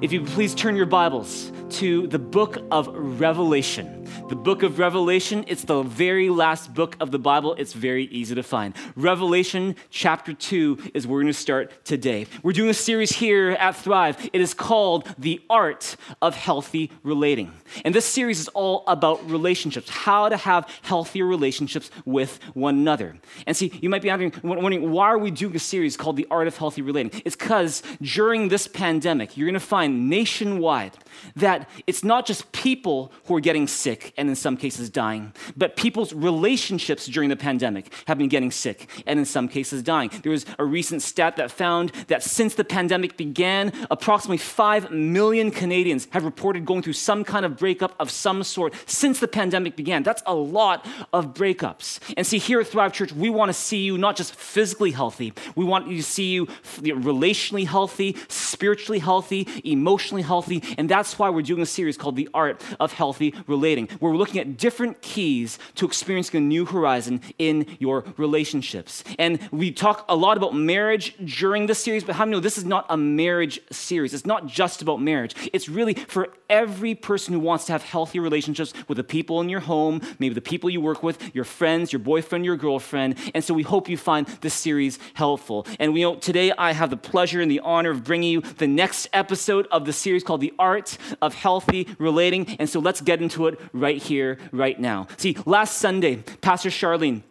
[0.00, 3.98] if you please turn your Bibles to the book of Revelation.
[4.28, 7.54] The book of Revelation, it's the very last book of the Bible.
[7.54, 8.74] It's very easy to find.
[8.94, 12.26] Revelation chapter 2 is where we're going to start today.
[12.42, 14.30] We're doing a series here at Thrive.
[14.32, 17.52] It is called The Art of Healthy Relating.
[17.84, 23.16] And this series is all about relationships, how to have healthier relationships with one another.
[23.46, 26.46] And see, you might be wondering, why are we doing a series called The Art
[26.46, 27.22] of Healthy Relating?
[27.24, 30.96] It's because during this pandemic, you're going to find nationwide
[31.36, 35.76] that it's not just people who are getting sick and in some cases dying, but
[35.76, 40.10] people's relationships during the pandemic have been getting sick and in some cases dying.
[40.22, 45.50] There was a recent stat that found that since the pandemic began, approximately 5 million
[45.50, 49.76] Canadians have reported going through some kind of breakup of some sort since the pandemic
[49.76, 50.02] began.
[50.02, 52.00] That's a lot of breakups.
[52.16, 55.32] And see, here at Thrive Church, we want to see you not just physically healthy,
[55.54, 61.42] we want to see you relationally healthy, spiritually healthy, emotionally healthy, and that's why we're
[61.42, 65.58] doing a series called The Art of Healthy Relating, where we're looking at different keys
[65.76, 69.04] to experiencing a new horizon in your relationships.
[69.18, 72.58] And we talk a lot about marriage during this series, but how many know this
[72.58, 74.14] is not a marriage series?
[74.14, 75.34] It's not just about marriage.
[75.52, 79.48] It's really for every person who wants to have healthy relationships with the people in
[79.48, 83.16] your home, maybe the people you work with, your friends, your boyfriend, your girlfriend.
[83.34, 85.66] And so we hope you find this series helpful.
[85.78, 88.66] And we know today I have the pleasure and the honor of bringing you the
[88.66, 92.56] next episode of the series called The Art of healthy relating.
[92.58, 95.08] And so let's get into it right here, right now.
[95.16, 97.22] See, last Sunday, Pastor Charlene,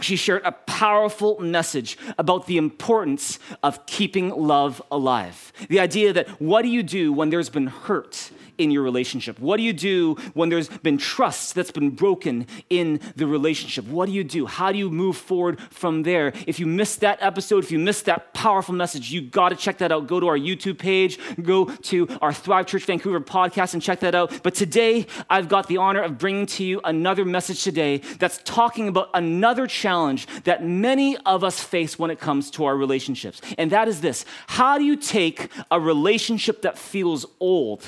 [0.00, 5.52] she shared a powerful message about the importance of keeping love alive.
[5.68, 9.38] The idea that what do you do when there's been hurt in your relationship?
[9.38, 13.86] What do you do when there's been trust that's been broken in the relationship?
[13.86, 14.46] What do you do?
[14.46, 16.32] How do you move forward from there?
[16.46, 19.78] If you missed that episode, if you missed that powerful message, you got to check
[19.78, 20.08] that out.
[20.08, 24.14] Go to our YouTube page, go to our Thrive Church Vancouver podcast and check that
[24.14, 24.42] out.
[24.42, 28.88] But today, I've got the honor of bringing to you another message today that's talking
[28.88, 33.40] about another challenge that many of us face when it comes to our relationships.
[33.56, 34.24] And that is this
[34.58, 37.82] How do you take a relationship that feels old?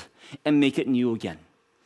[0.45, 1.37] and make it new again.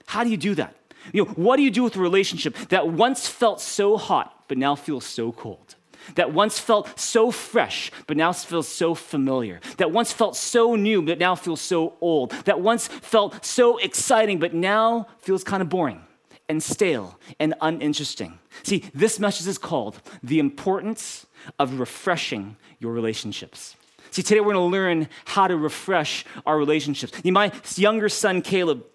[0.05, 0.75] How do you do that?
[1.13, 4.57] You know, what do you do with a relationship that once felt so hot, but
[4.57, 5.75] now feels so cold?
[6.13, 9.59] That once felt so fresh, but now feels so familiar.
[9.77, 12.31] That once felt so new, but now feels so old.
[12.45, 16.01] That once felt so exciting, but now feels kind of boring
[16.47, 18.39] and stale and uninteresting.
[18.63, 21.25] See, this message is called The Importance
[21.59, 23.75] of Refreshing Your Relationships.
[24.11, 27.13] See, today we're to learn how to refresh our relationships.
[27.25, 28.85] My younger son, Caleb,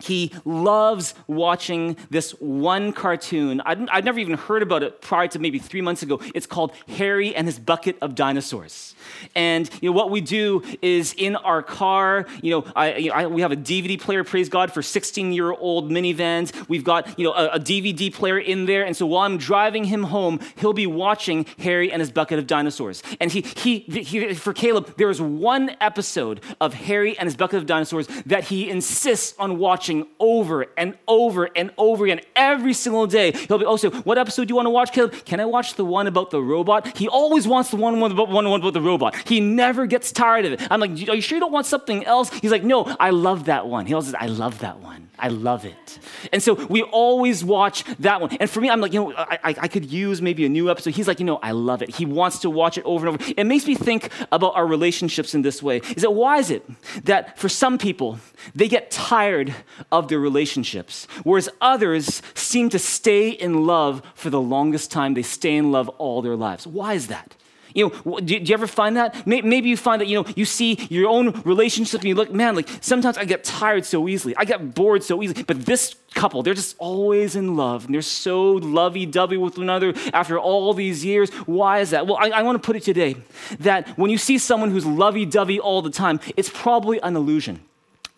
[0.00, 3.60] he loves watching this one cartoon.
[3.64, 6.20] I'd, I'd, never even heard about it prior to maybe three months ago.
[6.36, 8.94] It's called Harry and His Bucket of Dinosaurs.
[9.34, 13.14] And you know what we do is in our car, you know, I, you know
[13.14, 14.22] I, we have a DVD player.
[14.22, 16.68] Praise God for 16-year-old minivans.
[16.68, 19.82] We've got you know a, a, DVD player in there, and so while I'm driving
[19.82, 23.02] him home, he'll be watching Harry and His Bucket of Dinosaurs.
[23.20, 27.58] And he, he, he for Caleb, there is one episode of Harry and His Bucket
[27.58, 32.74] of Dinosaurs that he insists on watching watching over and over and over again every
[32.74, 33.32] single day.
[33.32, 35.24] He'll be, oh, so what episode do you want to watch, Caleb?
[35.24, 36.96] Can I watch the one about the robot?
[36.96, 39.16] He always wants the one, about the robot.
[39.26, 40.70] He never gets tired of it.
[40.70, 42.30] I'm like, are you sure you don't want something else?
[42.30, 43.86] He's like, no, I love that one.
[43.86, 45.08] He always says, I love that one.
[45.18, 45.98] I love it.
[46.32, 48.36] And so we always watch that one.
[48.38, 50.70] And for me, I'm like, you know, I, I, I, could use maybe a new
[50.70, 50.94] episode.
[50.94, 51.96] He's like, you know, I love it.
[51.96, 53.34] He wants to watch it over and over.
[53.36, 55.78] It makes me think about our relationships in this way.
[55.96, 56.64] Is that why is it
[57.04, 58.20] that for some people,
[58.54, 59.54] they get tired
[59.90, 65.14] of their relationships, whereas others seem to stay in love for the longest time?
[65.14, 66.66] They stay in love all their lives.
[66.66, 67.34] Why is that?
[67.74, 69.26] You know, do, you ever find that?
[69.26, 72.56] Maybe you find that, you know, you see your own relationship and you look, man,
[72.56, 74.34] like sometimes I get tired so easily.
[74.36, 75.42] I get bored so easily.
[75.42, 79.64] But this couple, they're just always in love and they're so lovey dovey with one
[79.64, 81.30] another after all these years.
[81.46, 82.06] Why is that?
[82.06, 83.16] Well, I, I want to put it today
[83.60, 87.60] that when you see someone who's lovey dovey all the time, it's probably an illusion.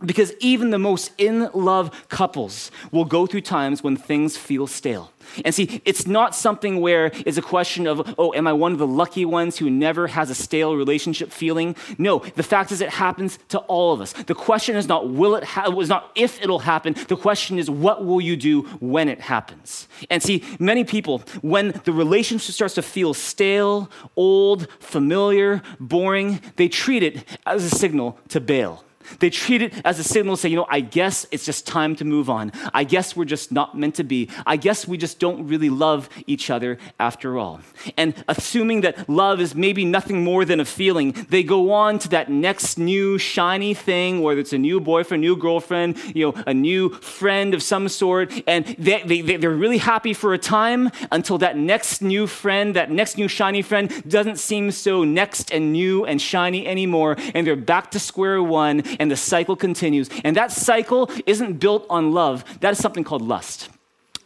[0.04, 5.12] Because even the most in love couples will go through times when things feel stale.
[5.44, 8.78] And see, it's not something where it's a question of, oh, am I one of
[8.78, 11.76] the lucky ones who never has a stale relationship feeling?
[11.98, 14.12] No, the fact is it happens to all of us.
[14.12, 16.94] The question is not will it ha- is not if it'll happen.
[17.08, 19.88] The question is what will you do when it happens?
[20.08, 26.68] And see, many people, when the relationship starts to feel stale, old, familiar, boring, they
[26.68, 28.84] treat it as a signal to bail.
[29.18, 31.96] They treat it as a signal to say, you know, I guess it's just time
[31.96, 32.52] to move on.
[32.72, 34.28] I guess we're just not meant to be.
[34.46, 37.60] I guess we just don't really love each other after all.
[37.96, 42.08] And assuming that love is maybe nothing more than a feeling, they go on to
[42.10, 46.54] that next new shiny thing, whether it's a new boyfriend, new girlfriend, you know, a
[46.54, 51.38] new friend of some sort, and they, they, they're really happy for a time until
[51.38, 56.04] that next new friend, that next new shiny friend doesn't seem so next and new
[56.04, 60.08] and shiny anymore, and they're back to square one, and the cycle continues.
[60.22, 63.70] And that cycle isn't built on love, that is something called lust.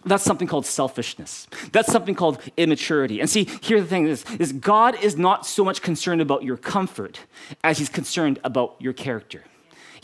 [0.05, 1.47] That's something called selfishness.
[1.73, 3.21] That's something called immaturity.
[3.21, 6.59] And see, here the thing is, is God is not so much concerned about your
[6.59, 7.21] comfort
[7.63, 9.45] as he's concerned about your character.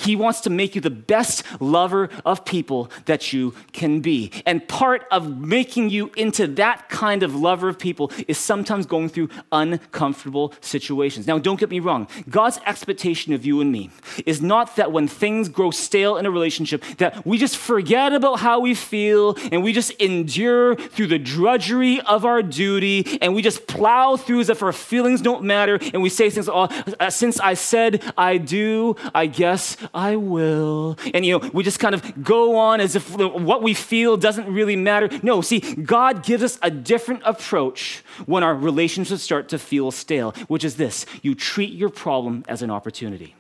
[0.00, 4.32] He wants to make you the best lover of people that you can be.
[4.46, 9.10] And part of making you into that kind of lover of people is sometimes going
[9.10, 11.26] through uncomfortable situations.
[11.26, 12.08] Now, don't get me wrong.
[12.30, 13.90] God's expectation of you and me
[14.24, 18.40] is not that when things grow stale in a relationship, that we just forget about
[18.40, 23.42] how we feel and we just endure through the drudgery of our duty and we
[23.42, 26.68] just plow through as if our feelings don't matter and we say things, oh,
[26.98, 30.96] uh, since I said I do, I guess I will.
[31.14, 34.52] And, you know, we just kind of go on as if what we feel doesn't
[34.52, 35.08] really matter.
[35.22, 40.32] No, see, God gives us a different approach when our relationships start to feel stale,
[40.48, 43.34] which is this you treat your problem as an opportunity.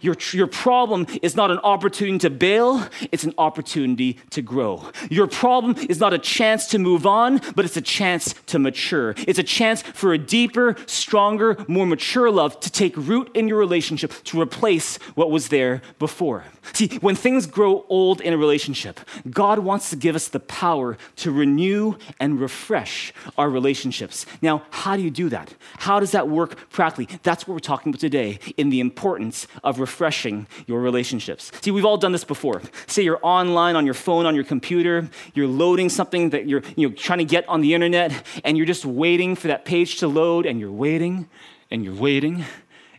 [0.00, 4.90] Your, your problem is not an opportunity to bail, it's an opportunity to grow.
[5.10, 9.14] Your problem is not a chance to move on, but it's a chance to mature.
[9.26, 13.58] It's a chance for a deeper, stronger, more mature love to take root in your
[13.58, 16.44] relationship to replace what was there before.
[16.72, 19.00] See, when things grow old in a relationship,
[19.30, 24.26] God wants to give us the power to renew and refresh our relationships.
[24.42, 25.54] Now, how do you do that?
[25.78, 27.18] How does that work practically?
[27.22, 31.50] That's what we're talking about today in the importance of refreshing your relationships.
[31.60, 32.62] See, we've all done this before.
[32.86, 36.88] Say you're online on your phone, on your computer, you're loading something that you're you
[36.88, 38.12] know, trying to get on the internet,
[38.44, 41.28] and you're just waiting for that page to load, and you're waiting,
[41.70, 42.44] and you're waiting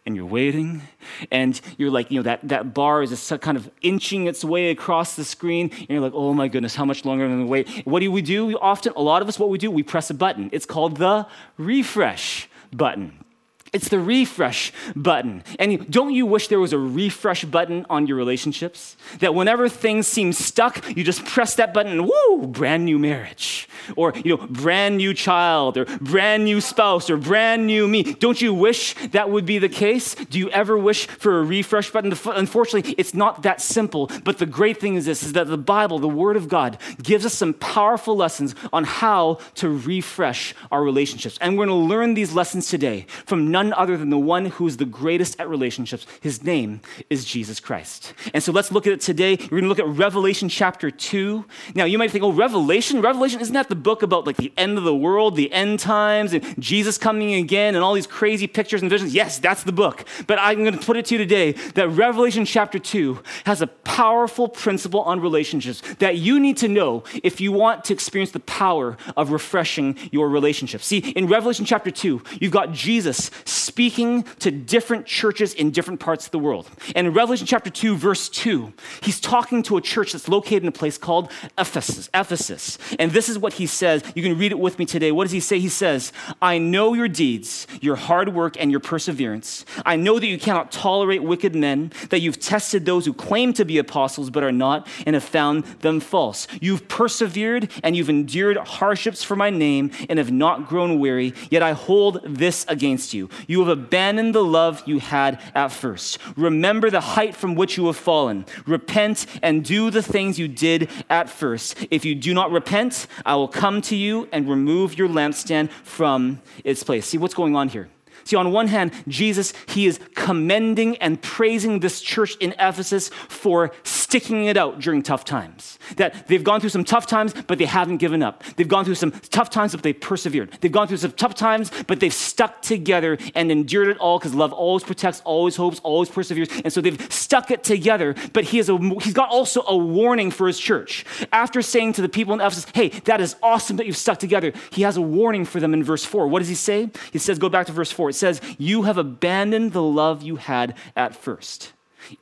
[0.05, 0.81] and you're waiting,
[1.29, 4.71] and you're like, you know, that, that bar is just kind of inching its way
[4.71, 7.45] across the screen, and you're like, oh my goodness, how much longer am I going
[7.45, 7.85] to wait?
[7.85, 8.47] What do we do?
[8.47, 10.49] We often, a lot of us, what we do, we press a button.
[10.51, 11.27] It's called the
[11.57, 13.23] refresh button.
[13.71, 15.43] It's the refresh button.
[15.59, 18.97] And don't you wish there was a refresh button on your relationships?
[19.19, 23.67] That whenever things seem stuck, you just press that button and woo, brand new marriage.
[23.95, 28.03] Or, you know, brand new child or brand new spouse or brand new me.
[28.03, 30.15] Don't you wish that would be the case?
[30.15, 32.13] Do you ever wish for a refresh button?
[32.25, 34.09] Unfortunately, it's not that simple.
[34.23, 37.25] But the great thing is this is that the Bible, the Word of God, gives
[37.25, 41.37] us some powerful lessons on how to refresh our relationships.
[41.41, 44.77] And we're going to learn these lessons today from none other than the one who's
[44.77, 46.05] the greatest at relationships.
[46.21, 46.79] His name
[47.09, 48.13] is Jesus Christ.
[48.33, 49.35] And so let's look at it today.
[49.35, 51.43] We're going to look at Revelation chapter 2.
[51.75, 53.01] Now, you might think, oh, Revelation?
[53.01, 56.31] Revelation, isn't that the book about like the end of the world, the end times,
[56.31, 59.13] and Jesus coming again, and all these crazy pictures and visions?
[59.13, 60.05] Yes, that's the book.
[60.25, 63.67] But I'm going to put it to you today that Revelation chapter 2 has a
[63.67, 68.39] powerful principle on relationships that you need to know if you want to experience the
[68.39, 70.85] power of refreshing your relationships.
[70.85, 76.25] See, in Revelation chapter 2, you've got Jesus speaking to different churches in different parts
[76.25, 76.69] of the world.
[76.95, 80.69] And in Revelation chapter 2, verse 2, he's talking to a church that's located in
[80.69, 82.09] a place called Ephesus.
[82.13, 82.77] Ephesus.
[82.97, 84.03] And this is what he says.
[84.15, 85.11] You can read it with me today.
[85.11, 85.59] What does he say?
[85.59, 86.11] He says,
[86.41, 89.65] I know your deeds, your hard work, and your perseverance.
[89.85, 93.65] I know that you cannot tolerate wicked men, that you've tested those who claim to
[93.65, 96.47] be apostles but are not, and have found them false.
[96.61, 101.63] You've persevered and you've endured hardships for my name and have not grown weary, yet
[101.63, 103.29] I hold this against you.
[103.47, 106.17] You have abandoned the love you had at first.
[106.35, 108.45] Remember the height from which you have fallen.
[108.65, 111.87] Repent and do the things you did at first.
[111.91, 116.41] If you do not repent, I will come to you and remove your lampstand from
[116.63, 117.05] its place.
[117.05, 117.89] See what's going on here?
[118.29, 123.71] See, on one hand, Jesus, he is commending and praising this church in Ephesus for
[123.81, 125.79] sticking it out during tough times.
[125.95, 128.43] That they've gone through some tough times, but they haven't given up.
[128.55, 130.55] They've gone through some tough times, but they've persevered.
[130.61, 134.35] They've gone through some tough times, but they've stuck together and endured it all because
[134.35, 136.49] love always protects, always hopes, always perseveres.
[136.63, 140.29] And so they've stuck it together, but he has a, he's got also a warning
[140.29, 141.03] for his church.
[141.31, 144.53] After saying to the people in Ephesus, hey, that is awesome that you've stuck together,
[144.71, 146.27] he has a warning for them in verse 4.
[146.27, 146.91] What does he say?
[147.11, 148.09] He says, go back to verse 4.
[148.09, 151.73] It says, You have abandoned the love you had at first.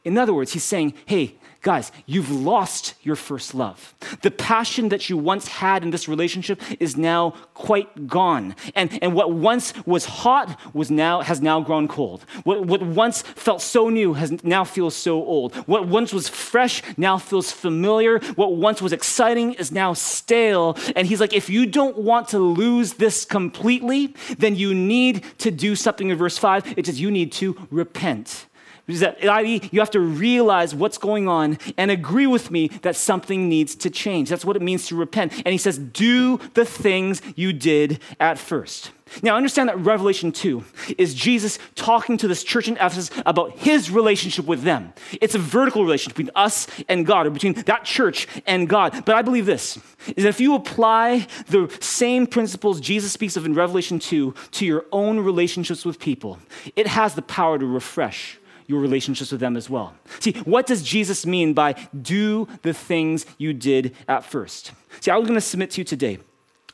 [0.03, 3.93] In other words, he's saying, hey, guys, you've lost your first love.
[4.21, 8.55] The passion that you once had in this relationship is now quite gone.
[8.75, 12.23] And, and what once was hot was now, has now grown cold.
[12.43, 15.55] What, what once felt so new has now feels so old.
[15.67, 18.19] What once was fresh now feels familiar.
[18.35, 20.77] What once was exciting is now stale.
[20.95, 25.51] And he's like, if you don't want to lose this completely, then you need to
[25.51, 26.77] do something in verse 5.
[26.77, 28.46] It says you need to repent.
[28.87, 33.49] That, i.e., you have to realize what's going on and agree with me that something
[33.49, 34.29] needs to change.
[34.29, 35.33] That's what it means to repent.
[35.33, 38.91] And he says, do the things you did at first.
[39.21, 40.63] Now, understand that Revelation 2
[40.97, 44.93] is Jesus talking to this church in Ephesus about his relationship with them.
[45.21, 49.05] It's a vertical relationship between us and God, or between that church and God.
[49.05, 49.77] But I believe this
[50.15, 54.65] is that if you apply the same principles Jesus speaks of in Revelation 2 to
[54.65, 56.39] your own relationships with people,
[56.75, 59.95] it has the power to refresh your relationships with them as well.
[60.19, 64.73] See, what does Jesus mean by do the things you did at first?
[64.99, 66.19] See, I was going to submit to you today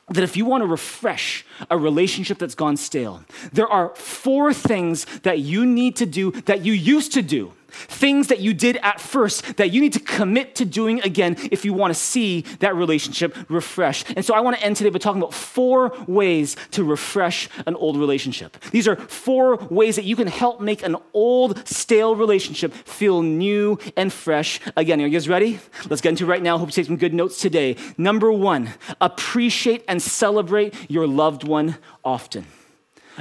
[0.08, 5.06] that if you want to refresh a relationship that's gone stale, there are four things
[5.20, 9.00] that you need to do that you used to do Things that you did at
[9.00, 12.74] first that you need to commit to doing again if you want to see that
[12.74, 14.04] relationship refresh.
[14.16, 17.74] And so I want to end today by talking about four ways to refresh an
[17.76, 18.56] old relationship.
[18.70, 23.78] These are four ways that you can help make an old, stale relationship feel new
[23.96, 25.00] and fresh again.
[25.00, 25.60] Are you guys ready?
[25.88, 26.58] Let's get into it right now.
[26.58, 27.76] Hope you take some good notes today.
[27.98, 32.46] Number one, appreciate and celebrate your loved one often.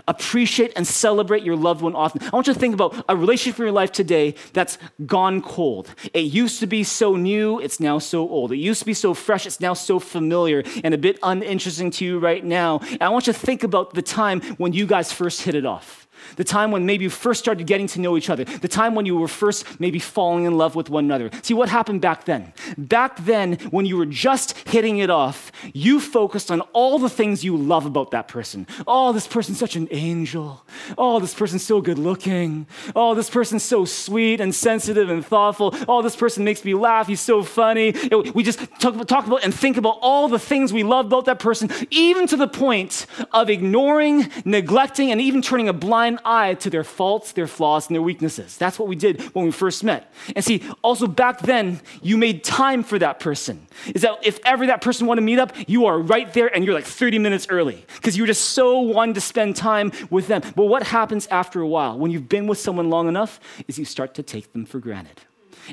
[0.08, 2.22] Appreciate and celebrate your loved one often.
[2.24, 5.94] I want you to think about a relationship in your life today that's gone cold.
[6.14, 8.52] It used to be so new, it's now so old.
[8.52, 12.06] It used to be so fresh, it's now so familiar and a bit uninteresting to
[12.06, 12.80] you right now.
[12.80, 15.66] And I want you to think about the time when you guys first hit it
[15.66, 16.03] off
[16.36, 19.06] the time when maybe you first started getting to know each other, the time when
[19.06, 21.30] you were first maybe falling in love with one another.
[21.42, 22.54] See what happened back then?
[22.78, 27.44] Back then, when you were just hitting it off, you focused on all the things
[27.44, 28.68] you love about that person.
[28.88, 30.66] Oh, this person's such an angel.
[30.98, 32.68] Oh, this person's so good looking.
[32.96, 35.76] Oh, this person's so sweet and sensitive and thoughtful.
[35.88, 37.08] Oh, this person makes me laugh.
[37.08, 37.94] He's so funny.
[38.34, 41.40] We just talk, talk about and think about all the things we love about that
[41.40, 46.54] person, even to the point of ignoring, neglecting, and even turning a blind blind eye
[46.56, 48.58] to their faults, their flaws, and their weaknesses.
[48.58, 50.12] That's what we did when we first met.
[50.36, 53.68] And see, also back then, you made time for that person.
[53.94, 56.66] Is that if ever that person wanted to meet up, you are right there and
[56.66, 60.42] you're like 30 minutes early because you're just so wanting to spend time with them.
[60.56, 63.86] But what happens after a while when you've been with someone long enough is you
[63.86, 65.22] start to take them for granted.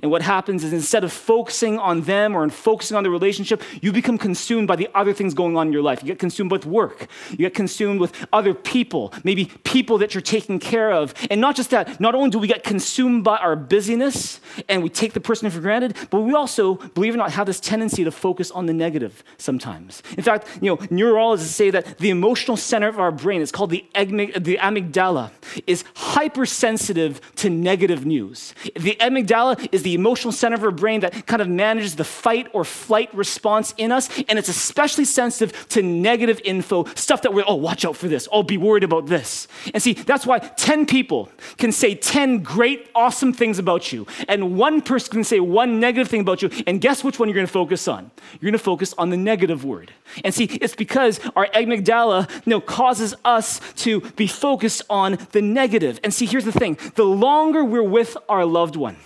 [0.02, 3.92] And what happens is instead of focusing on them or focusing on the relationship, you
[3.92, 6.02] become consumed by the other things going on in your life.
[6.02, 7.08] You get consumed with work.
[7.30, 11.14] You get consumed with other people, maybe people that you're taking care of.
[11.30, 14.88] And not just that, not only do we get consumed by our busyness and we
[14.88, 18.04] take the person for granted, but we also, believe it or not, have this tendency
[18.04, 20.02] to focus on the negative sometimes.
[20.16, 23.70] In fact, you know, neurologists say that the emotional center of our brain is called
[23.70, 25.30] the, the amygdala,
[25.66, 28.54] is hypersensitive to negative news.
[28.74, 32.04] The amygdala is is the emotional center of our brain that kind of manages the
[32.04, 34.08] fight or flight response in us.
[34.28, 38.28] And it's especially sensitive to negative info, stuff that we're, oh, watch out for this.
[38.30, 39.48] Oh, be worried about this.
[39.72, 44.06] And see, that's why 10 people can say 10 great, awesome things about you.
[44.28, 46.50] And one person can say one negative thing about you.
[46.66, 48.10] And guess which one you're going to focus on?
[48.34, 49.92] You're going to focus on the negative word.
[50.24, 55.42] And see, it's because our amygdala you know, causes us to be focused on the
[55.42, 56.00] negative.
[56.04, 58.96] And see, here's the thing the longer we're with our loved one,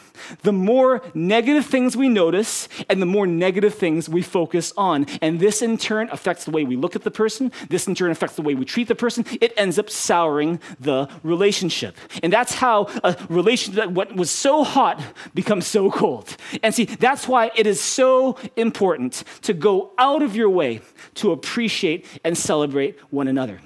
[0.43, 5.07] the more negative things we notice and the more negative things we focus on.
[5.21, 7.53] And this in turn affects the way we look at the person.
[7.69, 9.25] This in turn affects the way we treat the person.
[9.41, 11.97] It ends up souring the relationship.
[12.23, 15.03] And that's how a relationship that what was so hot
[15.35, 16.37] becomes so cold.
[16.63, 20.81] And see, that's why it is so important to go out of your way
[21.15, 23.61] to appreciate and celebrate one another.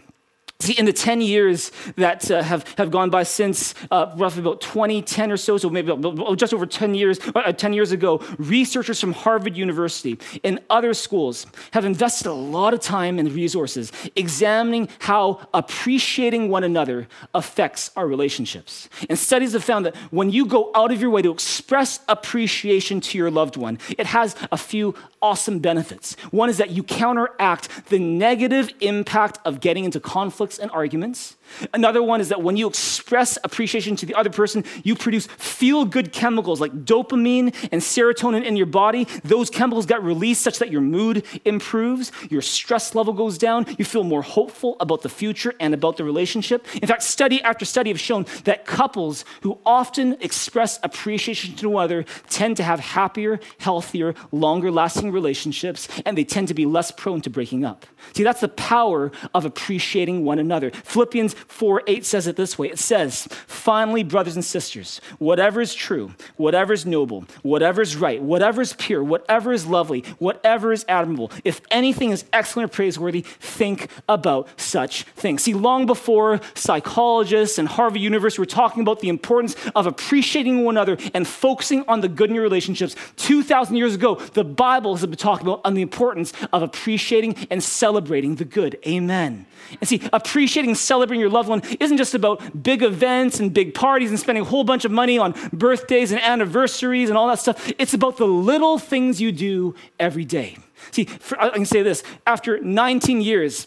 [0.61, 4.61] See, in the 10 years that uh, have, have gone by since uh, roughly about
[4.61, 5.95] 2010 or so, so maybe
[6.35, 11.47] just over 10 years, uh, 10 years ago, researchers from Harvard University and other schools
[11.71, 18.09] have invested a lot of time and resources examining how appreciating one another affects our
[18.09, 18.89] relationships.
[19.09, 23.01] And studies have found that when you go out of your way to express appreciation
[23.03, 26.17] to your loved one, it has a few awesome benefits.
[26.33, 31.37] One is that you counteract the negative impact of getting into conflict conflicts and arguments.
[31.75, 35.85] Another one is that when you express appreciation to the other person, you produce feel
[35.85, 39.05] good chemicals like dopamine and serotonin in your body.
[39.25, 43.85] Those chemicals get released such that your mood improves, your stress level goes down, you
[43.85, 46.67] feel more hopeful about the future and about the relationship.
[46.81, 51.89] In fact, study after study have shown that couples who often express appreciation to one
[51.89, 56.91] another tend to have happier, healthier, longer lasting relationships, and they tend to be less
[56.91, 57.87] prone to breaking up.
[58.15, 60.71] See, that's the power of appreciating one another.
[60.71, 65.75] Philippians 4 8 says it this way it says, Finally, brothers and sisters, whatever is
[65.75, 70.85] true, whatever is noble, whatever is right, whatever is pure, whatever is lovely, whatever is
[70.89, 75.43] admirable, if anything is excellent or praiseworthy, think about such things.
[75.43, 80.77] See, long before psychologists and Harvard University were talking about the importance of appreciating one
[80.77, 85.05] another and focusing on the good in your relationships, 2,000 years ago, the Bible has
[85.07, 88.79] been talking about on the importance of appreciating and celebrating the good.
[88.87, 89.47] Amen.
[89.81, 93.75] And see, appreciating and celebrating your loved one isn't just about big events and big
[93.75, 97.39] parties and spending a whole bunch of money on birthdays and anniversaries and all that
[97.39, 97.73] stuff.
[97.79, 100.57] It's about the little things you do every day.
[100.91, 103.67] See, for, I can say this after 19 years,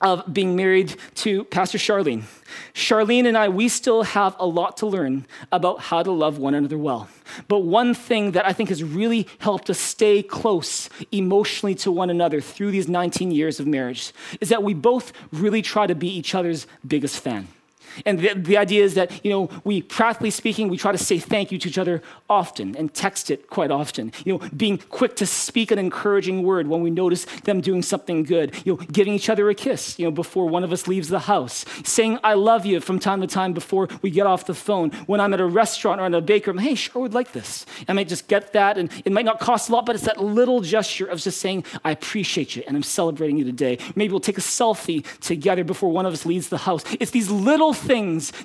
[0.00, 2.24] of being married to Pastor Charlene.
[2.74, 6.54] Charlene and I, we still have a lot to learn about how to love one
[6.54, 7.08] another well.
[7.46, 12.10] But one thing that I think has really helped us stay close emotionally to one
[12.10, 16.08] another through these 19 years of marriage is that we both really try to be
[16.08, 17.48] each other's biggest fan.
[18.04, 21.18] And the, the idea is that, you know, we, practically speaking, we try to say
[21.18, 24.12] thank you to each other often and text it quite often.
[24.24, 28.22] You know, being quick to speak an encouraging word when we notice them doing something
[28.22, 28.54] good.
[28.64, 31.20] You know, giving each other a kiss, you know, before one of us leaves the
[31.20, 31.64] house.
[31.84, 34.90] Saying I love you from time to time before we get off the phone.
[35.06, 37.66] When I'm at a restaurant or at a bakery, I'm, hey, sure would like this.
[37.88, 40.22] I might just get that, and it might not cost a lot, but it's that
[40.22, 43.78] little gesture of just saying, I appreciate you and I'm celebrating you today.
[43.94, 46.84] Maybe we'll take a selfie together before one of us leaves the house.
[47.00, 47.87] It's these little things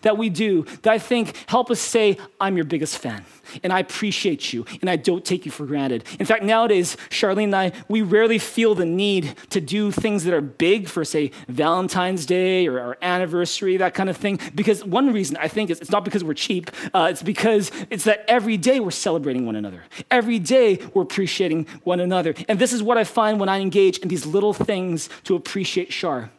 [0.01, 3.25] that we do that I think help us say, I'm your biggest fan
[3.63, 6.03] and I appreciate you and I don't take you for granted.
[6.19, 10.33] In fact, nowadays, Charlene and I, we rarely feel the need to do things that
[10.33, 14.39] are big for, say, Valentine's Day or our anniversary, that kind of thing.
[14.55, 18.05] Because one reason I think is it's not because we're cheap, uh, it's because it's
[18.05, 19.83] that every day we're celebrating one another.
[20.09, 22.33] Every day we're appreciating one another.
[22.47, 25.89] And this is what I find when I engage in these little things to appreciate
[25.89, 26.31] Char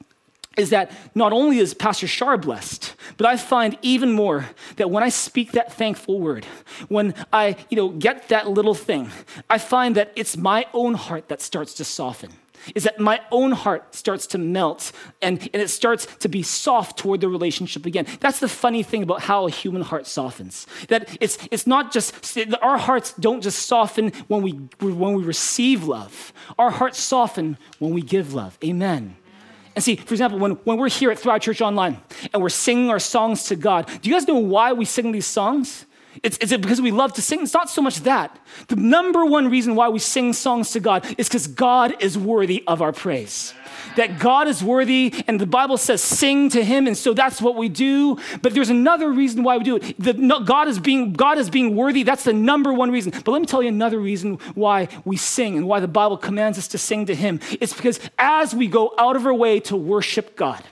[0.57, 4.47] is that not only is Pastor Shar blessed, but I find even more
[4.77, 6.45] that when I speak that thankful word,
[6.89, 9.11] when I, you know, get that little thing,
[9.51, 12.31] I find that it's my own heart that starts to soften.
[12.75, 16.99] Is that my own heart starts to melt and, and it starts to be soft
[16.99, 18.07] toward the relationship again.
[18.21, 20.67] That's the funny thing about how a human heart softens.
[20.89, 25.85] That it's, it's not just, our hearts don't just soften when we, when we receive
[25.85, 28.57] love, our hearts soften when we give love.
[28.65, 29.17] Amen.
[29.75, 32.01] And see, for example, when, when we're here at Thrive Church Online
[32.33, 35.27] and we're singing our songs to God, do you guys know why we sing these
[35.27, 35.87] songs?
[36.23, 37.43] It's, it's because we love to sing.
[37.43, 38.39] It's not so much that.
[38.69, 42.63] The number one reason why we sing songs to God is because God is worthy
[42.67, 43.55] of our praise
[43.97, 47.57] that God is worthy, and the Bible says sing to him, and so that's what
[47.57, 48.19] we do.
[48.43, 49.95] But there's another reason why we do it.
[49.99, 52.03] The, no, God, is being, God is being worthy.
[52.03, 53.13] That's the number one reason.
[53.25, 56.59] But let me tell you another reason why we sing and why the Bible commands
[56.59, 57.41] us to sing to him.
[57.61, 60.63] It's because as we go out of our way to worship God,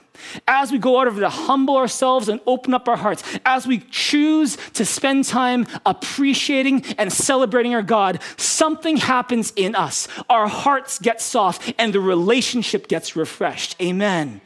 [0.47, 3.67] as we go out of it to humble ourselves and open up our hearts, as
[3.67, 10.07] we choose to spend time appreciating and celebrating our God, something happens in us.
[10.29, 13.75] Our hearts get soft and the relationship gets refreshed.
[13.81, 14.41] Amen.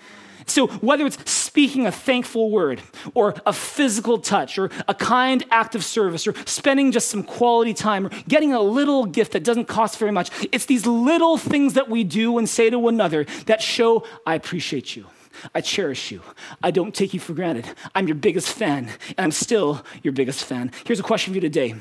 [0.50, 2.82] So, whether it's speaking a thankful word,
[3.14, 7.74] or a physical touch, or a kind act of service, or spending just some quality
[7.74, 11.74] time, or getting a little gift that doesn't cost very much, it's these little things
[11.74, 15.06] that we do and say to one another that show, I appreciate you.
[15.54, 16.22] I cherish you.
[16.64, 17.66] I don't take you for granted.
[17.96, 20.72] I'm your biggest fan, and I'm still your biggest fan.
[20.86, 21.76] Here's a question for you today.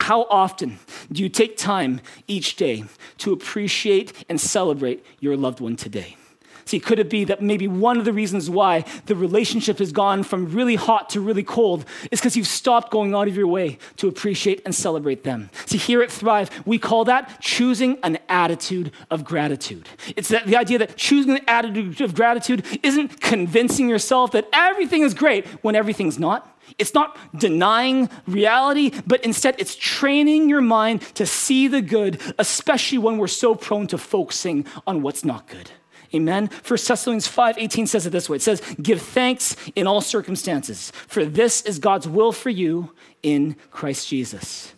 [0.00, 0.78] How often
[1.10, 2.84] do you take time each day
[3.18, 6.16] to appreciate and celebrate your loved one today?
[6.66, 10.24] See, could it be that maybe one of the reasons why the relationship has gone
[10.24, 13.78] from really hot to really cold is because you've stopped going out of your way
[13.98, 15.48] to appreciate and celebrate them?
[15.66, 19.88] See, here at Thrive, we call that choosing an attitude of gratitude.
[20.16, 25.02] It's that, the idea that choosing an attitude of gratitude isn't convincing yourself that everything
[25.02, 26.52] is great when everything's not.
[26.78, 32.98] It's not denying reality, but instead it's training your mind to see the good, especially
[32.98, 35.70] when we're so prone to focusing on what's not good.
[36.16, 36.50] Amen.
[36.66, 40.90] 1 Thessalonians 5 18 says it this way it says, Give thanks in all circumstances,
[41.06, 44.72] for this is God's will for you in Christ Jesus.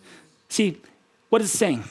[0.49, 0.81] See,
[1.29, 1.85] What is it saying?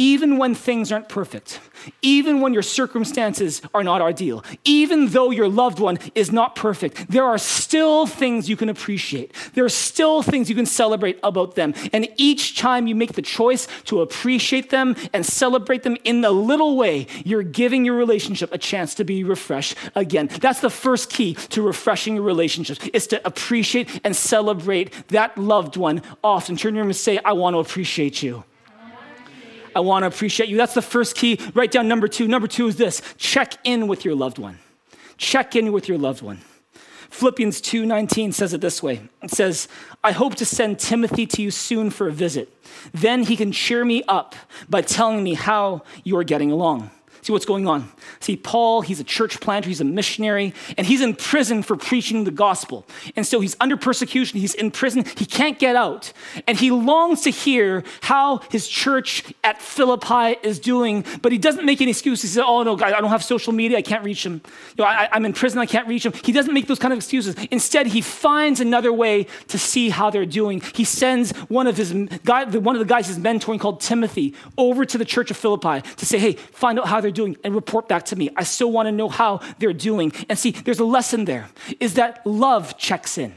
[0.00, 1.60] Even when things aren't perfect,
[2.00, 7.10] even when your circumstances are not ideal, even though your loved one is not perfect,
[7.10, 9.34] there are still things you can appreciate.
[9.52, 11.74] There are still things you can celebrate about them.
[11.92, 16.30] And each time you make the choice to appreciate them and celebrate them in the
[16.30, 20.30] little way, you're giving your relationship a chance to be refreshed again.
[20.40, 25.76] That's the first key to refreshing your relationships is to appreciate and celebrate that loved
[25.76, 26.56] one often.
[26.56, 28.44] Turn to him and say, I want to appreciate you.
[29.74, 30.56] I want to appreciate you.
[30.56, 31.38] That's the first key.
[31.54, 32.28] Write down number two.
[32.28, 34.58] Number two is this check in with your loved one.
[35.16, 36.40] Check in with your loved one.
[37.10, 39.02] Philippians 2:19 says it this way.
[39.22, 39.68] It says,
[40.02, 42.48] "I hope to send Timothy to you soon for a visit.
[42.94, 44.36] Then he can cheer me up
[44.68, 46.90] by telling me how you are getting along."
[47.22, 47.90] See what's going on.
[48.20, 52.24] See, Paul, he's a church planter, he's a missionary, and he's in prison for preaching
[52.24, 52.86] the gospel.
[53.14, 56.12] And so he's under persecution, he's in prison, he can't get out.
[56.46, 61.66] And he longs to hear how his church at Philippi is doing, but he doesn't
[61.66, 62.22] make any excuses.
[62.22, 64.40] He says, Oh, no, I don't have social media, I can't reach him.
[64.76, 66.12] You know, I, I'm in prison, I can't reach him.
[66.24, 67.34] He doesn't make those kind of excuses.
[67.50, 70.62] Instead, he finds another way to see how they're doing.
[70.74, 74.96] He sends one of his one of the guys he's mentoring called Timothy over to
[74.96, 77.88] the church of Philippi to say, Hey, find out how they're they're doing and report
[77.88, 78.30] back to me.
[78.36, 80.12] I still want to know how they're doing.
[80.28, 81.48] And see, there's a lesson there
[81.80, 83.34] is that love checks in.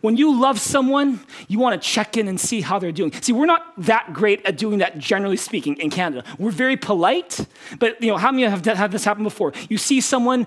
[0.00, 3.12] When you love someone, you want to check in and see how they're doing.
[3.20, 6.24] See, we're not that great at doing that, generally speaking, in Canada.
[6.38, 7.46] We're very polite,
[7.78, 9.52] but you know, how many have had this happen before?
[9.68, 10.46] You see someone,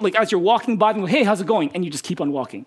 [0.00, 2.20] like as you're walking by them, go, "Hey, how's it going?" and you just keep
[2.20, 2.64] on walking.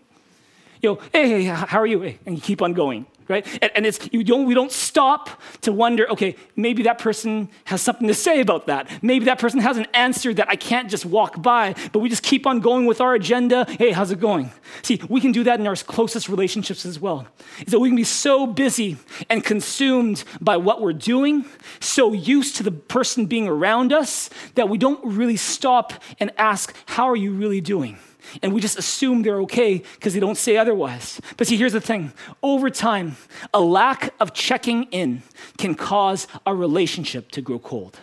[0.82, 3.48] You know, "Hey, hey, how are you?" and you keep on going right?
[3.62, 5.30] And, and, it's, you don't, we don't stop
[5.62, 8.90] to wonder, okay, maybe that person has something to say about that.
[9.04, 12.24] Maybe that person has an answer that I can't just walk by, but we just
[12.24, 13.66] keep on going with our agenda.
[13.70, 14.52] Hey, how's it going?
[14.82, 17.28] See, we can do that in our closest relationships as well.
[17.60, 18.98] Is that we can be so busy
[19.30, 21.46] and consumed by what we're doing,
[21.80, 26.76] so used to the person being around us, that we don't really stop and ask,
[26.88, 27.98] how are you really doing?
[28.42, 31.20] And we just assume they're okay because they don't say otherwise.
[31.38, 32.14] But see, here's the thing
[32.44, 33.18] over time,
[33.54, 35.24] a lack of checking in
[35.58, 38.00] can cause a relationship to grow cold.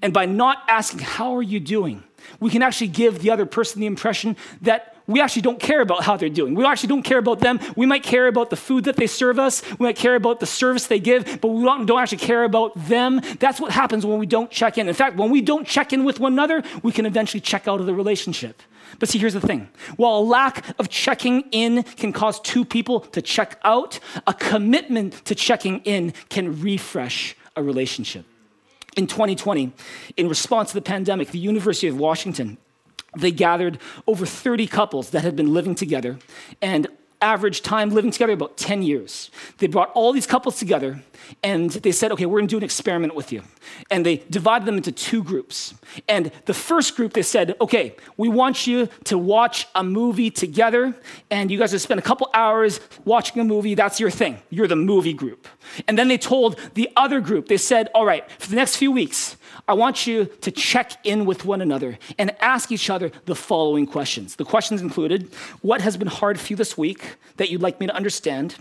[0.00, 2.04] And by not asking, How are you doing?
[2.40, 6.04] we can actually give the other person the impression that we actually don't care about
[6.04, 6.54] how they're doing.
[6.54, 7.60] We actually don't care about them.
[7.76, 9.62] We might care about the food that they serve us.
[9.78, 13.22] We might care about the service they give, but we don't, actually care about them.
[13.38, 14.86] That's what happens when we don't check in.
[14.86, 17.80] In fact, when we don't check in with one another, we can eventually check out
[17.80, 18.62] of the relationship.
[18.98, 23.00] But see, here's the thing while a lack of checking in can cause two people
[23.00, 28.24] to check out, a commitment to checking in can refresh a relationship.
[28.96, 29.72] In 2020,
[30.16, 32.58] in response to the pandemic, the University of Washington
[33.16, 36.18] they gathered over 30 couples that had been living together
[36.60, 36.86] and
[37.20, 39.30] average time living together about 10 years.
[39.58, 41.02] They brought all these couples together
[41.42, 43.42] and they said, okay, we're gonna do an experiment with you.
[43.90, 45.74] And they divided them into two groups.
[46.08, 50.94] And the first group, they said, okay, we want you to watch a movie together,
[51.30, 53.74] and you guys will spend a couple hours watching a movie.
[53.74, 54.38] That's your thing.
[54.50, 55.48] You're the movie group.
[55.86, 58.90] And then they told the other group, they said, all right, for the next few
[58.90, 63.34] weeks, I want you to check in with one another and ask each other the
[63.34, 64.36] following questions.
[64.36, 67.86] The questions included What has been hard for you this week that you'd like me
[67.86, 68.56] to understand?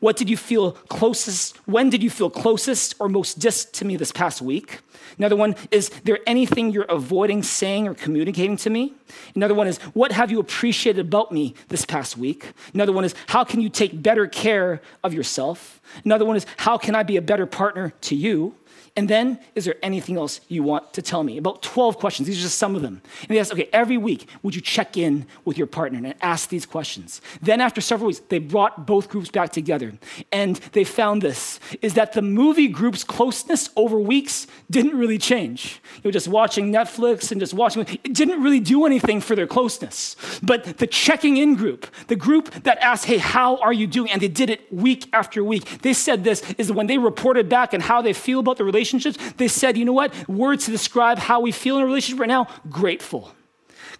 [0.00, 1.56] What did you feel closest?
[1.66, 4.80] When did you feel closest or most distant to me this past week?
[5.18, 8.94] Another one is there anything you're avoiding saying or communicating to me?
[9.34, 12.52] Another one is what have you appreciated about me this past week?
[12.74, 15.80] Another one is how can you take better care of yourself?
[16.04, 18.54] Another one is how can I be a better partner to you?
[18.96, 21.36] And then, is there anything else you want to tell me?
[21.36, 22.26] About 12 questions.
[22.26, 23.02] These are just some of them.
[23.20, 26.48] And they asked, okay, every week, would you check in with your partner and ask
[26.48, 27.20] these questions?
[27.42, 29.92] Then, after several weeks, they brought both groups back together.
[30.32, 35.82] And they found this is that the movie group's closeness over weeks didn't really change.
[35.96, 39.46] You know, just watching Netflix and just watching, it didn't really do anything for their
[39.46, 40.16] closeness.
[40.42, 44.10] But the checking in group, the group that asked, hey, how are you doing?
[44.10, 45.82] And they did it week after week.
[45.82, 48.85] They said this is when they reported back and how they feel about the relationship
[48.92, 50.28] relationships, they said, you know what?
[50.28, 53.32] Words to describe how we feel in a relationship right now grateful,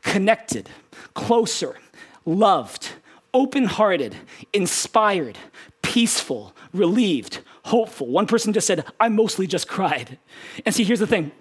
[0.03, 0.68] connected,
[1.14, 1.77] closer,
[2.25, 2.90] loved,
[3.33, 4.16] open hearted,
[4.53, 5.38] inspired,
[5.83, 8.07] peaceful, relieved, hopeful.
[8.07, 10.18] One person just said, I mostly just cried.
[10.64, 11.33] And see, here's the thing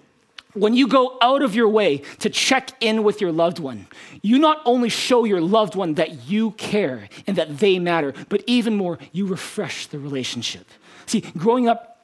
[0.54, 3.86] when you go out of your way to check in with your loved one,
[4.22, 8.42] you not only show your loved one that you care and that they matter, but
[8.46, 10.66] even more, you refresh the relationship.
[11.04, 11.95] See, growing up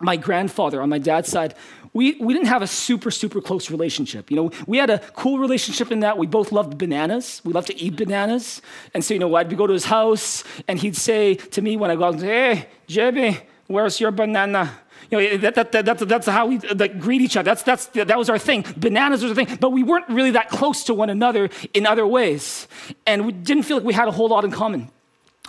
[0.00, 1.54] my grandfather on my dad's side,
[1.92, 4.30] we, we didn't have a super, super close relationship.
[4.30, 7.40] You know, we had a cool relationship in that we both loved bananas.
[7.44, 8.60] We loved to eat bananas.
[8.92, 11.90] And so, you know, I'd go to his house and he'd say to me when
[11.90, 14.78] I go hey, Jebby, Where's your banana?
[15.10, 17.44] You know, that, that, that, that's, that's how we greet each other.
[17.44, 18.64] That's, that's, that was our thing.
[18.76, 19.56] Bananas was our thing.
[19.60, 22.66] But we weren't really that close to one another in other ways.
[23.06, 24.90] And we didn't feel like we had a whole lot in common.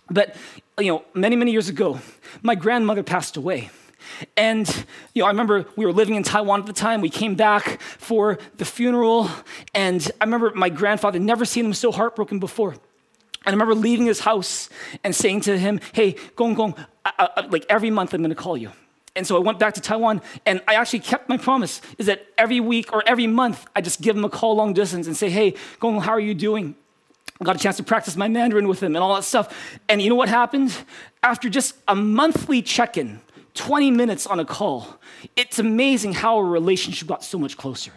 [0.10, 0.36] But,
[0.80, 2.00] you know, many, many years ago,
[2.42, 3.70] my grandmother passed away.
[4.36, 4.68] And
[5.14, 7.02] you know, I remember we were living in Taiwan at the time.
[7.02, 9.30] We came back for the funeral,
[9.74, 12.72] and I remember my grandfather never seen him so heartbroken before.
[12.72, 12.80] And
[13.46, 14.70] I remember leaving his house
[15.04, 18.36] and saying to him, "Hey, Gong Gong, I, I, like every month I'm going to
[18.36, 18.72] call you."
[19.16, 22.26] And so I went back to Taiwan, and I actually kept my promise: is that
[22.38, 25.30] every week or every month I just give him a call long distance and say,
[25.30, 26.76] "Hey, Gong, Gong, how are you doing?"
[27.40, 29.80] I got a chance to practice my Mandarin with him and all that stuff.
[29.88, 30.76] And you know what happened?
[31.22, 33.22] After just a monthly check-in,
[33.58, 35.00] 20 minutes on a call,
[35.36, 37.92] it's amazing how a relationship got so much closer.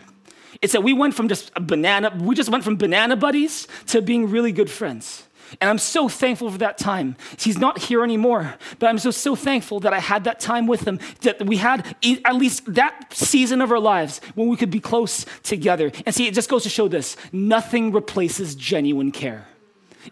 [0.62, 4.02] It's that we went from just a banana, we just went from banana buddies to
[4.02, 5.24] being really good friends.
[5.60, 7.16] And I'm so thankful for that time.
[7.38, 10.86] He's not here anymore, but I'm so, so thankful that I had that time with
[10.86, 14.80] him, that we had at least that season of our lives when we could be
[14.80, 15.90] close together.
[16.06, 19.46] And see, it just goes to show this nothing replaces genuine care.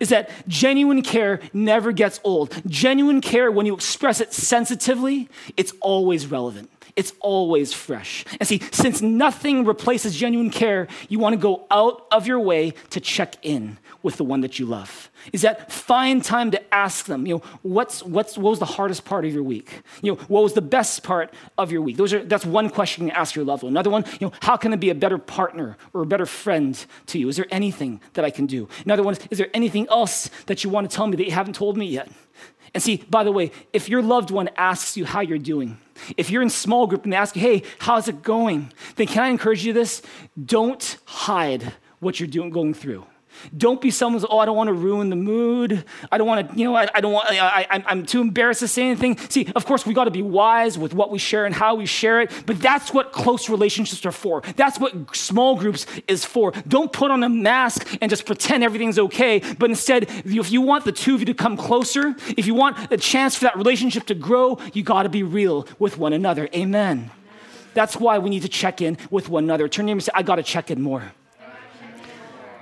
[0.01, 2.61] Is that genuine care never gets old.
[2.67, 8.25] Genuine care, when you express it sensitively, it's always relevant it's always fresh.
[8.41, 12.73] And see, since nothing replaces genuine care, you want to go out of your way
[12.91, 15.11] to check in with the one that you love.
[15.35, 19.05] Is that find time to ask them, you know, what's, what's, what was the hardest
[19.05, 19.83] part of your week?
[20.01, 21.99] You know, what was the best part of your week?
[21.99, 23.75] Those are, that's one question to ask your loved one.
[23.75, 26.83] Another one, you know, how can I be a better partner or a better friend
[27.09, 27.29] to you?
[27.29, 28.67] Is there anything that I can do?
[28.87, 31.33] Another one is, is there anything else that you want to tell me that you
[31.33, 32.11] haven't told me yet?
[32.73, 35.77] And see, by the way, if your loved one asks you how you're doing,
[36.17, 38.73] if you're in small group and they ask you, hey, how's it going?
[38.97, 40.01] Then can I encourage you this?
[40.43, 43.05] Don't hide what you're doing, going through.
[43.57, 45.85] Don't be someone who's, oh, I don't want to ruin the mood.
[46.11, 48.61] I don't want to, you know, I, I don't want, I, I, I'm too embarrassed
[48.61, 49.19] to say anything.
[49.29, 51.87] See, of course, we got to be wise with what we share and how we
[51.87, 54.43] share it, but that's what close relationships are for.
[54.57, 56.53] That's what small groups is for.
[56.67, 60.85] Don't put on a mask and just pretend everything's okay, but instead, if you want
[60.85, 64.07] the two of you to come closer, if you want a chance for that relationship
[64.07, 66.49] to grow, you got to be real with one another.
[66.55, 67.11] Amen.
[67.75, 69.69] That's why we need to check in with one another.
[69.69, 71.13] Turn to him and say, I got to check in more.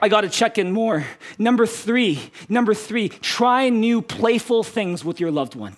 [0.00, 1.06] I got to check in more.
[1.38, 5.76] Number three, number three, try new playful things with your loved one.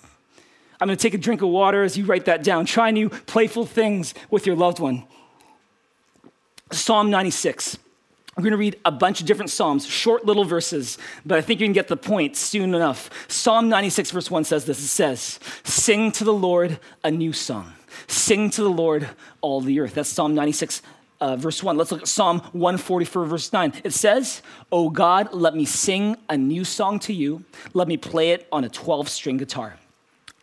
[0.80, 2.66] I'm going to take a drink of water as you write that down.
[2.66, 5.04] Try new playful things with your loved one.
[6.70, 7.78] Psalm 96.
[8.36, 11.58] We're going to read a bunch of different Psalms, short little verses, but I think
[11.58, 13.10] you can get the point soon enough.
[13.26, 17.72] Psalm 96, verse 1 says this It says, Sing to the Lord a new song.
[18.06, 19.08] Sing to the Lord
[19.40, 19.94] all the earth.
[19.94, 20.82] That's Psalm 96,
[21.20, 21.76] uh, verse 1.
[21.76, 23.72] Let's look at Psalm 144, verse 9.
[23.84, 27.44] It says, Oh God, let me sing a new song to you.
[27.74, 29.76] Let me play it on a 12 string guitar.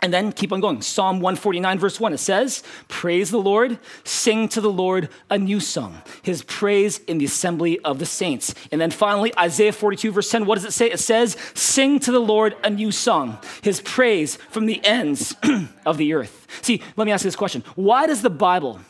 [0.01, 0.81] And then keep on going.
[0.81, 5.59] Psalm 149, verse 1, it says, Praise the Lord, sing to the Lord a new
[5.59, 8.53] song, his praise in the assembly of the saints.
[8.71, 10.91] And then finally, Isaiah 42, verse 10, what does it say?
[10.91, 15.33] It says, Sing to the Lord a new song, his praise from the ends
[15.85, 16.45] of the earth.
[16.61, 18.81] See, let me ask you this question Why does the Bible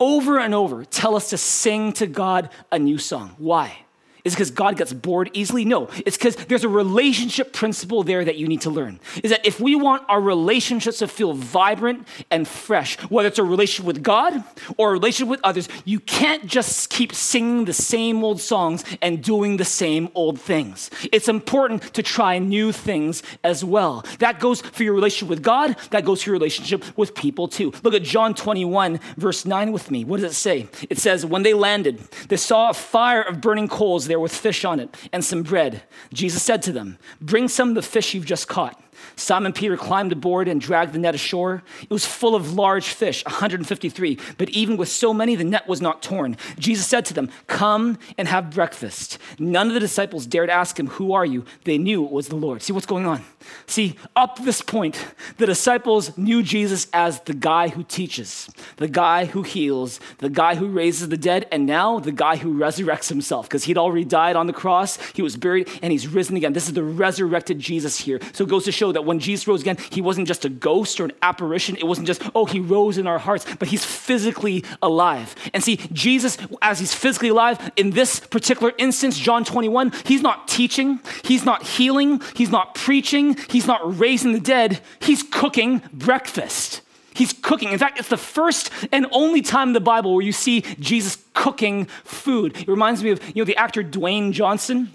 [0.00, 3.34] over and over tell us to sing to God a new song.
[3.38, 3.84] Why?
[4.24, 5.64] Is because God gets bored easily?
[5.64, 5.88] No.
[6.04, 9.00] It's because there's a relationship principle there that you need to learn.
[9.22, 13.44] Is that if we want our relationships to feel vibrant and fresh, whether it's a
[13.44, 14.42] relationship with God
[14.76, 19.22] or a relationship with others, you can't just keep singing the same old songs and
[19.22, 20.90] doing the same old things.
[21.12, 24.04] It's important to try new things as well.
[24.18, 27.72] That goes for your relationship with God, that goes for your relationship with people too.
[27.82, 30.04] Look at John 21, verse 9 with me.
[30.04, 30.68] What does it say?
[30.90, 34.64] It says, When they landed, they saw a fire of burning coals there with fish
[34.64, 35.82] on it and some bread.
[36.12, 38.82] Jesus said to them, Bring some of the fish you've just caught.
[39.18, 41.62] Simon Peter climbed aboard and dragged the net ashore.
[41.82, 45.80] It was full of large fish, 153, but even with so many, the net was
[45.80, 46.36] not torn.
[46.58, 49.18] Jesus said to them, Come and have breakfast.
[49.38, 51.44] None of the disciples dared ask him, Who are you?
[51.64, 52.62] They knew it was the Lord.
[52.62, 53.24] See what's going on?
[53.66, 55.04] See, up this point,
[55.38, 60.54] the disciples knew Jesus as the guy who teaches, the guy who heals, the guy
[60.54, 64.36] who raises the dead, and now the guy who resurrects himself because he'd already died
[64.36, 66.52] on the cross, he was buried, and he's risen again.
[66.52, 68.20] This is the resurrected Jesus here.
[68.32, 71.00] So it goes to show that when Jesus rose again, he wasn't just a ghost
[71.00, 71.76] or an apparition.
[71.76, 75.34] It wasn't just, oh, he rose in our hearts, but he's physically alive.
[75.52, 80.46] And see, Jesus, as he's physically alive, in this particular instance, John 21, he's not
[80.46, 86.82] teaching, he's not healing, he's not preaching, he's not raising the dead, he's cooking breakfast.
[87.14, 87.72] He's cooking.
[87.72, 91.18] In fact, it's the first and only time in the Bible where you see Jesus
[91.34, 92.56] cooking food.
[92.56, 94.94] It reminds me of, you know, the actor Dwayne Johnson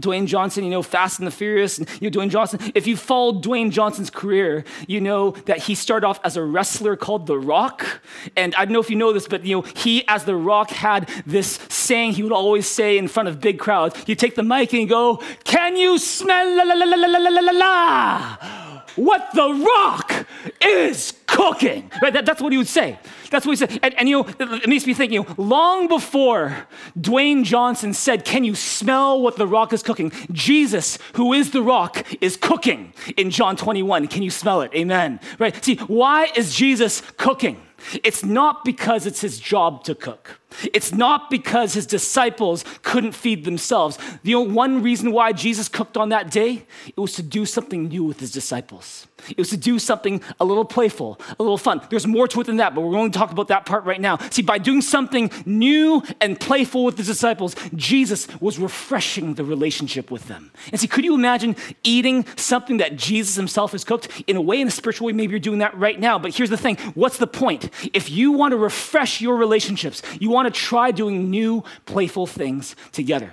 [0.00, 2.60] Dwayne Johnson, you know, Fast and the Furious, and you know, Dwayne Johnson.
[2.74, 6.96] If you followed Dwayne Johnson's career, you know that he started off as a wrestler
[6.96, 8.00] called The Rock.
[8.36, 10.70] And I don't know if you know this, but you know, he, as The Rock,
[10.70, 14.02] had this saying he would always say in front of big crowds.
[14.06, 17.18] You take the mic and you go, Can you smell la la la la la
[17.18, 18.74] la la la?
[18.96, 20.13] what the rock
[20.60, 21.90] is cooking.
[22.02, 22.12] Right?
[22.12, 22.98] That, that's what he would say.
[23.30, 23.78] That's what he said.
[23.82, 26.66] And, and, you know, it makes me think, you know, long before
[26.98, 30.12] Dwayne Johnson said, Can you smell what the rock is cooking?
[30.32, 34.08] Jesus, who is the rock, is cooking in John 21.
[34.08, 34.72] Can you smell it?
[34.74, 35.20] Amen.
[35.38, 35.64] Right?
[35.64, 37.60] See, why is Jesus cooking?
[38.02, 40.40] It's not because it's his job to cook.
[40.72, 43.98] It's not because his disciples couldn't feed themselves.
[44.22, 47.88] The only one reason why Jesus cooked on that day, it was to do something
[47.88, 49.06] new with his disciples.
[49.30, 51.80] It was to do something a little playful, a little fun.
[51.90, 54.18] There's more to it than that, but we're only talk about that part right now.
[54.30, 60.10] See, by doing something new and playful with his disciples, Jesus was refreshing the relationship
[60.10, 60.52] with them.
[60.70, 64.08] And see, could you imagine eating something that Jesus himself has cooked?
[64.26, 66.18] In a way, in a spiritual way, maybe you're doing that right now.
[66.18, 67.70] But here's the thing what's the point?
[67.92, 72.76] If you want to refresh your relationships, you want to try doing new, playful things
[72.92, 73.30] together.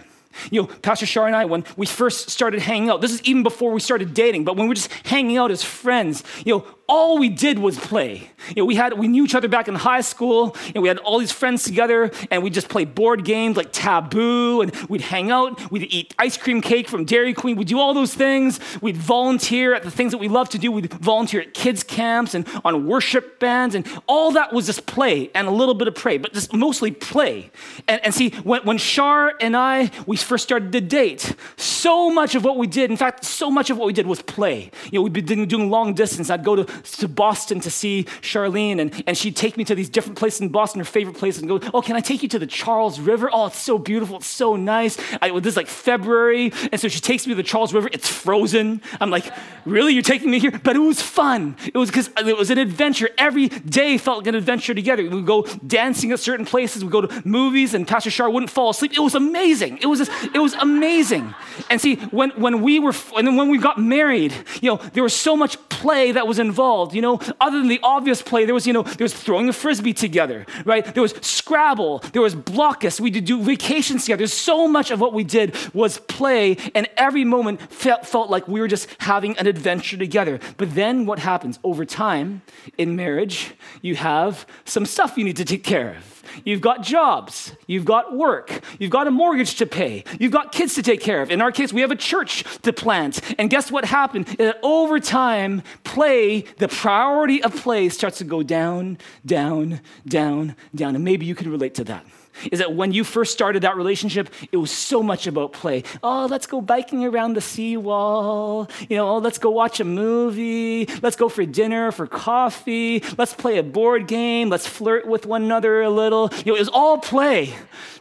[0.49, 3.43] You know, Pastor Shar and I, when we first started hanging out, this is even
[3.43, 6.65] before we started dating, but when we were just hanging out as friends, you know,
[6.91, 8.29] all we did was play.
[8.49, 10.97] You know, we had we knew each other back in high school, and we had
[10.97, 15.31] all these friends together, and we just played board games like Taboo, and we'd hang
[15.31, 18.59] out, we'd eat ice cream cake from Dairy Queen, we'd do all those things.
[18.81, 20.69] We'd volunteer at the things that we love to do.
[20.69, 25.31] We'd volunteer at kids camps and on worship bands, and all that was just play
[25.33, 27.51] and a little bit of pray, but just mostly play.
[27.87, 32.35] And, and see, when, when Shar and I we first started to date, so much
[32.35, 34.71] of what we did, in fact, so much of what we did was play.
[34.91, 36.29] You know, we'd been doing long distance.
[36.29, 39.89] I'd go to to Boston to see Charlene, and, and she'd take me to these
[39.89, 42.39] different places in Boston, her favorite places, and go, Oh, can I take you to
[42.39, 43.29] the Charles River?
[43.31, 44.17] Oh, it's so beautiful.
[44.17, 44.97] It's so nice.
[45.21, 46.51] I, this is like February.
[46.71, 47.89] And so she takes me to the Charles River.
[47.91, 48.81] It's frozen.
[48.99, 49.31] I'm like,
[49.65, 49.93] Really?
[49.93, 50.51] You're taking me here?
[50.51, 51.55] But it was fun.
[51.65, 53.09] It was because it was an adventure.
[53.17, 55.03] Every day felt like an adventure together.
[55.03, 58.49] We would go dancing at certain places, we'd go to movies, and Pastor Shar wouldn't
[58.49, 58.93] fall asleep.
[58.93, 59.77] It was amazing.
[59.77, 61.33] It was, just, it was amazing.
[61.69, 65.03] And see, when, when we were, and then when we got married, you know, there
[65.03, 66.70] was so much play that was involved.
[66.93, 69.53] You know, other than the obvious play, there was, you know, there was throwing a
[69.53, 70.85] frisbee together, right?
[70.93, 74.27] There was Scrabble, there was Blokus, We did do vacations together.
[74.27, 78.59] So much of what we did was play, and every moment felt, felt like we
[78.59, 80.39] were just having an adventure together.
[80.57, 81.59] But then what happens?
[81.63, 82.41] Over time
[82.77, 86.20] in marriage, you have some stuff you need to take care of.
[86.43, 87.53] You've got jobs.
[87.67, 88.61] You've got work.
[88.79, 90.03] You've got a mortgage to pay.
[90.19, 91.31] You've got kids to take care of.
[91.31, 93.21] In our case, we have a church to plant.
[93.37, 94.27] And guess what happened?
[94.27, 100.95] That over time, play, the priority of play starts to go down, down, down, down.
[100.95, 102.05] And maybe you can relate to that
[102.51, 105.83] is that when you first started that relationship, it was so much about play.
[106.03, 108.69] Oh, let's go biking around the seawall.
[108.89, 110.85] You know, oh, let's go watch a movie.
[111.01, 113.03] Let's go for dinner, for coffee.
[113.17, 114.49] Let's play a board game.
[114.49, 116.29] Let's flirt with one another a little.
[116.45, 117.53] You know, it was all play.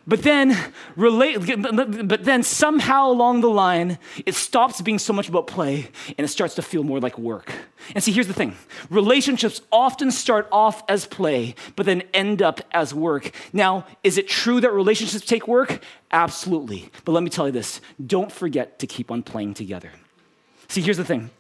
[0.07, 0.57] But then,
[0.97, 5.88] relate, but then somehow along the line, it stops being so much about play
[6.19, 7.53] and it starts to feel more like work.
[7.95, 8.57] And see, here's the thing
[8.90, 13.31] relationships often start off as play, but then end up as work.
[13.53, 15.83] Now, is it true that relationships take work?
[16.12, 16.90] Absolutely.
[17.05, 19.90] But let me tell you this don't forget to keep on playing together.
[20.69, 21.31] See, here's the thing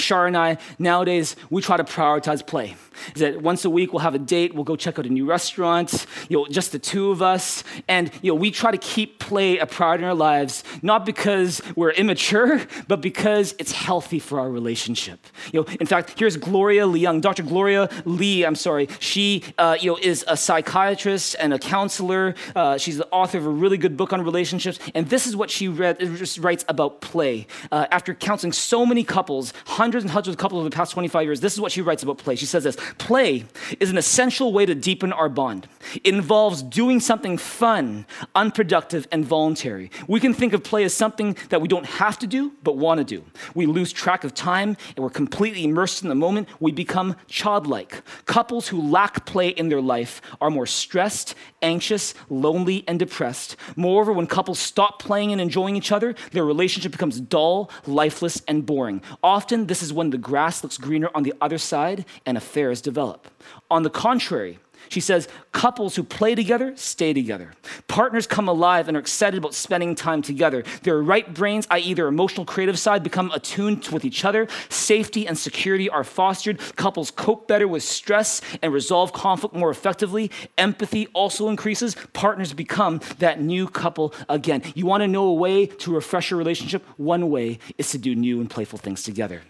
[0.00, 2.76] Shar and I, nowadays, we try to prioritize play.
[3.14, 5.26] Is that once a week we'll have a date, we'll go check out a new
[5.26, 7.64] restaurant, you know, just the two of us.
[7.86, 11.62] And, you know, we try to keep play a priority in our lives, not because
[11.76, 15.26] we're immature, but because it's healthy for our relationship.
[15.52, 17.42] You know, in fact, here's Gloria Leung, Dr.
[17.42, 18.88] Gloria Lee, I'm sorry.
[18.98, 22.34] She, uh, you know, is a psychiatrist and a counselor.
[22.54, 24.78] Uh, she's the author of a really good book on relationships.
[24.94, 26.00] And this is what she read,
[26.38, 27.46] writes about play.
[27.70, 30.92] Uh, after counseling so many couples, hundreds hundreds and hundreds of couples over the past
[30.92, 32.36] 25 years, this is what she writes about play.
[32.36, 33.46] She says this Play
[33.80, 35.66] is an essential way to deepen our bond.
[36.04, 39.90] It involves doing something fun, unproductive, and voluntary.
[40.06, 42.98] We can think of play as something that we don't have to do, but want
[42.98, 43.24] to do.
[43.54, 46.48] We lose track of time and we're completely immersed in the moment.
[46.60, 48.02] We become childlike.
[48.26, 53.56] Couples who lack play in their life are more stressed, anxious, lonely, and depressed.
[53.74, 58.66] Moreover, when couples stop playing and enjoying each other, their relationship becomes dull, lifeless, and
[58.66, 59.00] boring.
[59.22, 63.28] Often, this is when the grass looks greener on the other side and affairs develop.
[63.70, 67.52] On the contrary, she says, couples who play together stay together.
[67.88, 70.64] Partners come alive and are excited about spending time together.
[70.82, 74.48] Their right brains, i.e., their emotional creative side, become attuned with each other.
[74.68, 76.58] Safety and security are fostered.
[76.76, 80.30] Couples cope better with stress and resolve conflict more effectively.
[80.56, 81.96] Empathy also increases.
[82.12, 84.62] Partners become that new couple again.
[84.74, 86.84] You want to know a way to refresh your relationship?
[86.96, 89.42] One way is to do new and playful things together.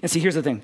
[0.00, 0.62] And see, here's the thing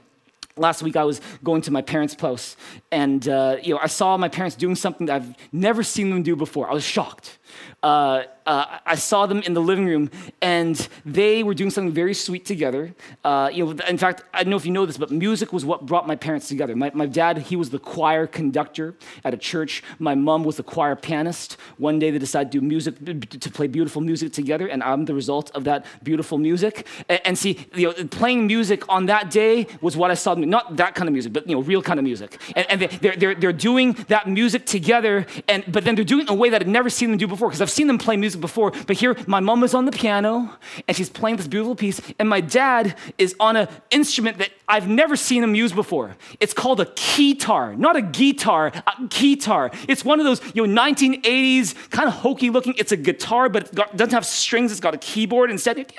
[0.58, 2.56] last week I was going to my parents' house,
[2.90, 6.22] and uh, you know I saw my parents doing something that I've never seen them
[6.22, 6.70] do before.
[6.70, 7.38] I was shocked.
[7.82, 12.14] Uh, uh, I saw them in the living room, and they were doing something very
[12.14, 12.94] sweet together.
[13.22, 15.64] Uh, you know, in fact, I don't know if you know this, but music was
[15.66, 16.74] what brought my parents together.
[16.74, 19.82] My, my dad, he was the choir conductor at a church.
[19.98, 21.58] My mom was the choir pianist.
[21.76, 22.94] One day they decided to do music,
[23.28, 26.86] to play beautiful music together, and I'm the result of that beautiful music.
[27.10, 30.48] And, and see, you know, playing music on that day was what I saw them.
[30.48, 32.40] Not that kind of music, but you know, real kind of music.
[32.56, 36.22] And, and they, are they're, they're doing that music together, and but then they're doing
[36.22, 37.98] it in a way that I'd never seen them do before, because I've seen them
[37.98, 40.50] play music before, but here my mom is on the piano
[40.86, 44.88] and she's playing this beautiful piece, and my dad is on an instrument that I've
[44.88, 46.16] never seen him use before.
[46.40, 49.74] It's called a keytar, not a guitar, a keytar.
[49.88, 52.74] It's one of those you know 1980s kind of hokey looking.
[52.76, 54.70] It's a guitar, but it got, doesn't have strings.
[54.70, 55.92] It's got a keyboard instead.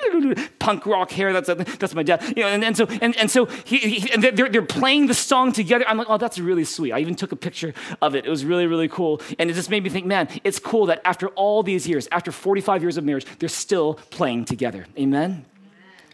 [0.60, 1.34] Punk rock hair.
[1.34, 2.22] That's that's my dad.
[2.36, 5.14] You know, and, and so and, and so he, he, and they're they're playing the
[5.14, 5.86] song together.
[5.88, 6.92] I'm like, oh, that's really sweet.
[6.92, 8.26] I even took a picture of it.
[8.26, 11.02] It was really really cool, and it just made me think, man, it's cool that
[11.06, 14.86] after all these years, after 45 years of marriage, they're still playing together.
[14.98, 15.46] Amen?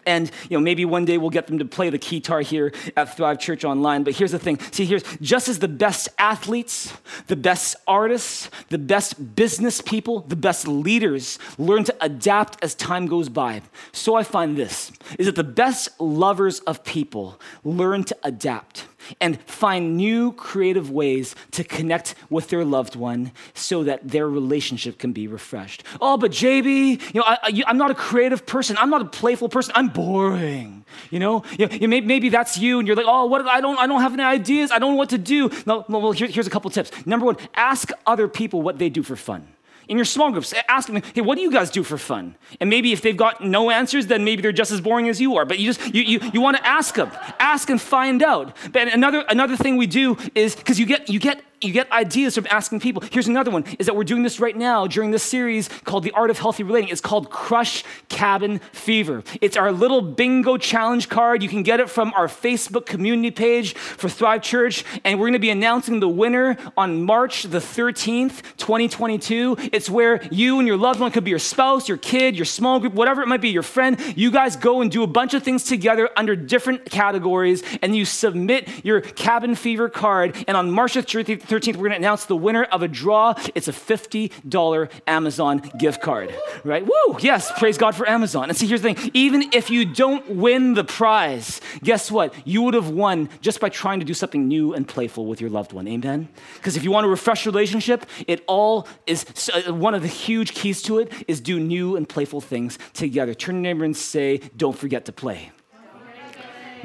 [0.06, 3.16] And you know, maybe one day we'll get them to play the guitar here at
[3.18, 4.04] Thrive Church Online.
[4.04, 4.60] But here's the thing.
[4.72, 6.94] See, here's just as the best athletes,
[7.28, 13.08] the best artists, the best business people, the best leaders learn to adapt as time
[13.08, 13.62] goes by.
[13.92, 18.86] So I find this is that the best lovers of people learn to adapt
[19.22, 24.98] and find new creative ways to connect with their loved one so that their relationship
[24.98, 25.84] can be refreshed.
[26.02, 28.78] Oh, but JB, you know, I, am not a creative person.
[28.80, 29.74] I'm not a playful person.
[29.76, 30.86] I'm boring.
[31.10, 33.46] You know, you know maybe, maybe, that's you, and you're like, oh, what?
[33.48, 34.72] I don't, I don't have any ideas.
[34.72, 35.50] I don't know what to do.
[35.66, 36.92] No, well, here, here's a couple tips.
[37.06, 39.48] Number one, ask other people what they do for fun
[39.88, 42.36] in your small groups, ask them, hey, what do you guys do for fun?
[42.60, 45.36] And maybe if they've got no answers, then maybe they're just as boring as you
[45.38, 45.46] are.
[45.46, 48.56] But you just you you, you want to ask them, ask and find out.
[48.72, 52.36] But another another thing we do is because you get you get you get ideas
[52.36, 53.04] from asking people.
[53.12, 56.12] Here's another one is that we're doing this right now during this series called The
[56.12, 56.90] Art of Healthy Relating.
[56.90, 59.24] It's called Crush Cabin Fever.
[59.42, 61.42] It's our little bingo challenge card.
[61.42, 64.84] You can get it from our Facebook community page for Thrive Church.
[65.04, 69.58] And we're going to be announcing the winner on March the 13th, 2022.
[69.74, 72.80] It's where you and your loved one could be your spouse, your kid, your small
[72.80, 74.00] group, whatever it might be, your friend.
[74.16, 78.06] You guys go and do a bunch of things together under different categories, and you
[78.06, 80.36] submit your cabin fever card.
[80.48, 83.34] And on March the 13th, 13th, we're going to announce the winner of a draw.
[83.54, 86.34] It's a $50 Amazon gift card,
[86.64, 86.86] right?
[86.86, 87.18] Woo!
[87.20, 88.50] Yes, praise God for Amazon.
[88.50, 92.34] And see, here's the thing even if you don't win the prize, guess what?
[92.46, 95.50] You would have won just by trying to do something new and playful with your
[95.50, 95.88] loved one.
[95.88, 96.30] Amen?
[96.56, 100.08] Because if you want to refresh your relationship, it all is uh, one of the
[100.08, 103.34] huge keys to it is do new and playful things together.
[103.34, 105.52] Turn to your neighbor and say, Don't forget to play.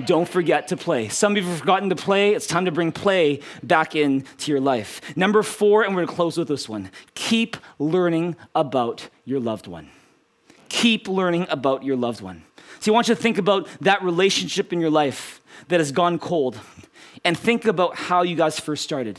[0.07, 1.09] Don't forget to play.
[1.09, 2.35] Some of you have forgotten to play.
[2.35, 5.01] It's time to bring play back into your life.
[5.17, 9.67] Number four, and we're going to close with this one keep learning about your loved
[9.67, 9.89] one.
[10.69, 12.45] Keep learning about your loved one.
[12.81, 16.19] See, I want you to think about that relationship in your life that has gone
[16.19, 16.59] cold
[17.25, 19.19] and think about how you guys first started.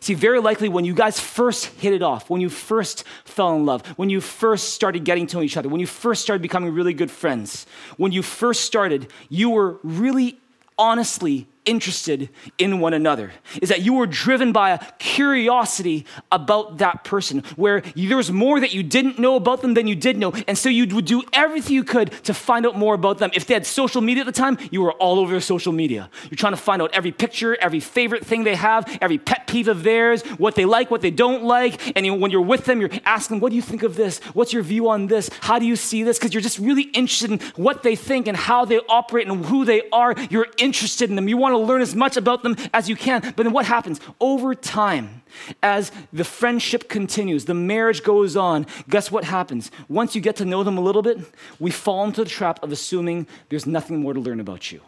[0.00, 3.66] See, very likely when you guys first hit it off, when you first fell in
[3.66, 6.72] love, when you first started getting to know each other, when you first started becoming
[6.74, 7.66] really good friends,
[7.98, 10.38] when you first started, you were really
[10.78, 17.04] honestly interested in one another is that you were driven by a curiosity about that
[17.04, 20.32] person where there was more that you didn't know about them than you did know.
[20.48, 23.30] And so you would do everything you could to find out more about them.
[23.34, 26.10] If they had social media at the time you were all over social media.
[26.24, 29.68] You're trying to find out every picture every favorite thing they have every pet peeve
[29.68, 31.96] of theirs what they like what they don't like.
[31.96, 34.18] And when you're with them you're asking what do you think of this?
[34.34, 35.30] What's your view on this?
[35.40, 36.18] How do you see this?
[36.18, 39.64] Because you're just really interested in what they think and how they operate and who
[39.64, 40.14] they are.
[40.30, 41.28] You're interested in them.
[41.28, 43.20] You want want learn as much about them as you can.
[43.20, 44.00] But then what happens?
[44.20, 45.22] Over time,
[45.62, 49.70] as the friendship continues, the marriage goes on, guess what happens?
[49.88, 51.18] Once you get to know them a little bit,
[51.58, 54.80] we fall into the trap of assuming there's nothing more to learn about you.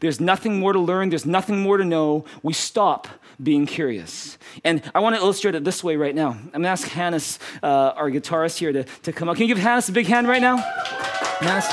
[0.00, 2.24] There's nothing more to learn, there's nothing more to know.
[2.42, 3.08] We stop
[3.42, 4.38] being curious.
[4.64, 6.30] And I want to illustrate it this way right now.
[6.30, 9.36] I'm going to ask Hannes, uh, our guitarist here, to, to come up.
[9.36, 10.58] Can you give Hannes a big hand right now?
[11.40, 11.64] Hannes?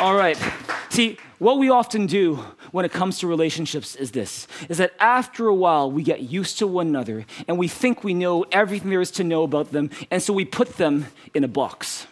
[0.00, 0.38] All right.
[0.90, 5.46] See, what we often do when it comes to relationships is this is that after
[5.46, 9.00] a while we get used to one another and we think we know everything there
[9.00, 12.06] is to know about them and so we put them in a box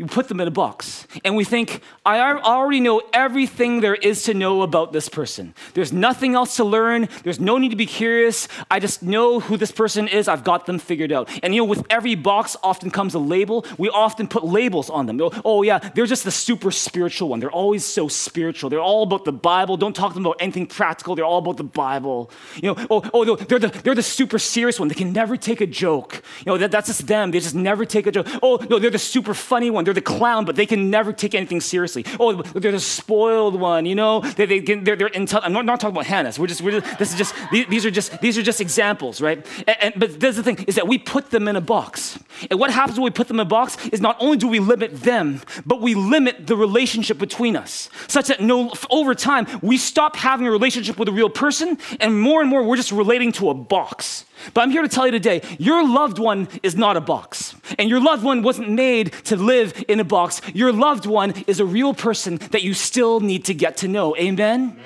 [0.00, 0.99] you put them in a box.
[1.24, 5.54] And we think, I already know everything there is to know about this person.
[5.74, 7.08] There's nothing else to learn.
[7.24, 8.48] There's no need to be curious.
[8.70, 10.28] I just know who this person is.
[10.28, 11.28] I've got them figured out.
[11.42, 13.66] And you know, with every box often comes a label.
[13.78, 15.20] We often put labels on them.
[15.44, 17.40] Oh, yeah, they're just the super spiritual one.
[17.40, 18.70] They're always so spiritual.
[18.70, 19.76] They're all about the Bible.
[19.76, 21.16] Don't talk to them about anything practical.
[21.16, 22.30] They're all about the Bible.
[22.56, 24.88] You know, oh, oh they're the, they're the super serious one.
[24.88, 26.22] They can never take a joke.
[26.40, 27.30] You know, that, that's just them.
[27.30, 28.28] They just never take a joke.
[28.42, 29.84] Oh, no, they're the super funny one.
[29.84, 32.04] They're the clown, but they can never take anything seriously.
[32.18, 34.20] Oh, they're the spoiled one, you know?
[34.20, 36.38] They, they, they're, they're intel- I'm not, not, talking about Hannes.
[36.38, 39.46] We're just, we're just, this is just, these are just, these are just examples, right?
[39.66, 42.18] And, and, but there's the thing, is that we put them in a box.
[42.50, 44.60] And what happens when we put them in a box is not only do we
[44.60, 49.76] limit them, but we limit the relationship between us, such that no, over time, we
[49.76, 53.32] stop having a relationship with a real person, and more and more, we're just relating
[53.32, 54.24] to a box.
[54.54, 57.54] But I'm here to tell you today your loved one is not a box.
[57.78, 60.40] And your loved one wasn't made to live in a box.
[60.54, 64.16] Your loved one is a real person that you still need to get to know.
[64.16, 64.70] Amen?
[64.70, 64.84] amen.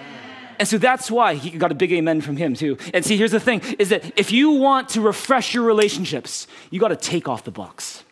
[0.58, 2.78] And so that's why he got a big amen from him too.
[2.92, 6.80] And see, here's the thing is that if you want to refresh your relationships, you
[6.80, 8.04] got to take off the box.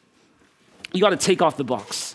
[0.92, 2.14] You got to take off the box.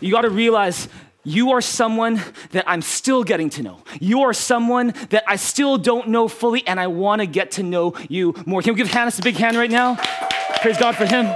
[0.00, 0.88] You got to realize
[1.28, 2.22] you are someone
[2.52, 3.82] that I'm still getting to know.
[4.00, 7.62] You are someone that I still don't know fully, and I want to get to
[7.62, 8.62] know you more.
[8.62, 9.96] Can we give Hannes a big hand right now?
[10.62, 11.34] Praise God for him.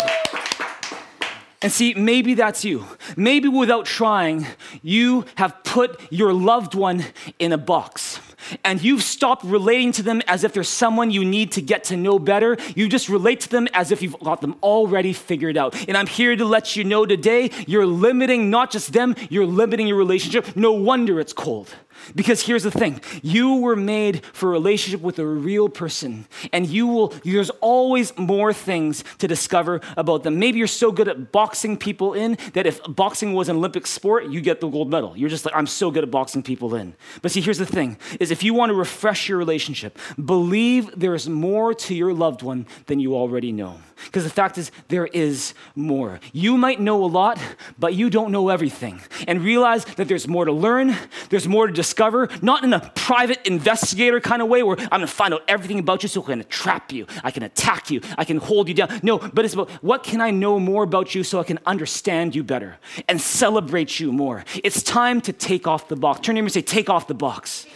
[1.60, 2.84] And see, maybe that's you.
[3.16, 4.46] Maybe without trying,
[4.82, 7.04] you have put your loved one
[7.38, 8.18] in a box
[8.64, 11.96] and you've stopped relating to them as if they're someone you need to get to
[11.96, 12.56] know better.
[12.74, 15.74] You just relate to them as if you've got them already figured out.
[15.88, 19.86] And I'm here to let you know today you're limiting not just them, you're limiting
[19.86, 20.56] your relationship.
[20.56, 21.74] No wonder it's cold.
[22.14, 26.66] Because here's the thing you were made for a relationship with a real person, and
[26.66, 30.38] you will, there's always more things to discover about them.
[30.38, 34.26] Maybe you're so good at boxing people in that if boxing was an Olympic sport,
[34.26, 35.16] you get the gold medal.
[35.16, 36.94] You're just like, I'm so good at boxing people in.
[37.20, 41.28] But see, here's the thing is if you want to refresh your relationship, believe there's
[41.28, 43.78] more to your loved one than you already know.
[44.06, 46.20] Because the fact is, there is more.
[46.32, 47.38] You might know a lot,
[47.78, 49.00] but you don't know everything.
[49.26, 50.96] And realize that there's more to learn,
[51.30, 55.06] there's more to discover, not in a private investigator kind of way where I'm gonna
[55.06, 58.24] find out everything about you so I can trap you, I can attack you, I
[58.24, 59.00] can hold you down.
[59.02, 62.34] No, but it's about what can I know more about you so I can understand
[62.34, 62.78] you better
[63.08, 64.44] and celebrate you more.
[64.64, 66.20] It's time to take off the box.
[66.20, 67.66] Turn to him and say, Take off the box.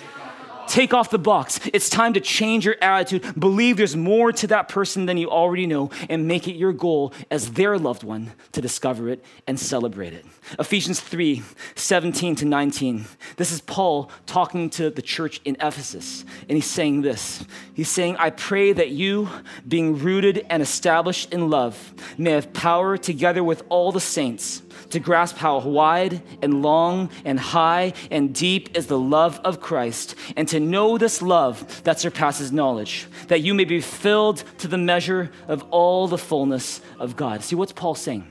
[0.68, 1.60] Take off the box.
[1.72, 3.38] It's time to change your attitude.
[3.38, 7.12] Believe there's more to that person than you already know and make it your goal
[7.30, 10.24] as their loved one to discover it and celebrate it.
[10.58, 11.42] Ephesians 3
[11.74, 13.04] 17 to 19.
[13.36, 17.44] This is Paul talking to the church in Ephesus, and he's saying this.
[17.74, 19.28] He's saying, I pray that you,
[19.66, 25.00] being rooted and established in love, may have power together with all the saints to
[25.00, 30.48] grasp how wide and long and high and deep is the love of Christ, and
[30.48, 35.30] to know this love that surpasses knowledge, that you may be filled to the measure
[35.48, 37.42] of all the fullness of God.
[37.42, 38.30] See, what's Paul saying?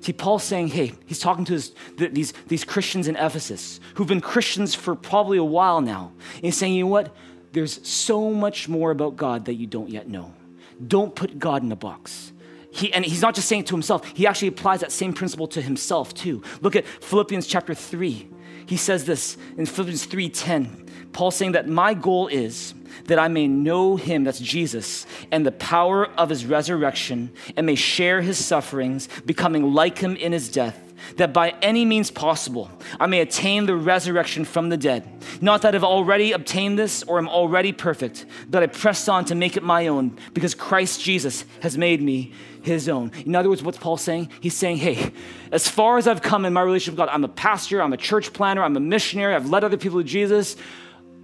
[0.00, 4.20] See, Paul's saying, hey, he's talking to his, these, these Christians in Ephesus who've been
[4.20, 6.12] Christians for probably a while now.
[6.34, 7.14] And he's saying, you know what?
[7.52, 10.34] There's so much more about God that you don't yet know.
[10.84, 12.32] Don't put God in a box.
[12.72, 15.46] He, and he's not just saying it to himself, he actually applies that same principle
[15.48, 16.42] to himself too.
[16.62, 18.28] Look at Philippians chapter 3.
[18.66, 20.88] He says this in Philippians 3:10.
[21.12, 22.72] Paul saying that my goal is
[23.06, 27.74] that I may know him, that's Jesus, and the power of his resurrection, and may
[27.74, 30.78] share his sufferings, becoming like him in his death,
[31.16, 35.08] that by any means possible I may attain the resurrection from the dead.
[35.40, 39.34] Not that I've already obtained this or am already perfect, but I press on to
[39.34, 42.32] make it my own, because Christ Jesus has made me
[42.62, 43.10] his own.
[43.26, 44.30] In other words, what's Paul saying?
[44.40, 45.12] He's saying, hey,
[45.50, 47.96] as far as I've come in my relationship with God, I'm a pastor, I'm a
[47.96, 50.56] church planner, I'm a missionary, I've led other people to Jesus.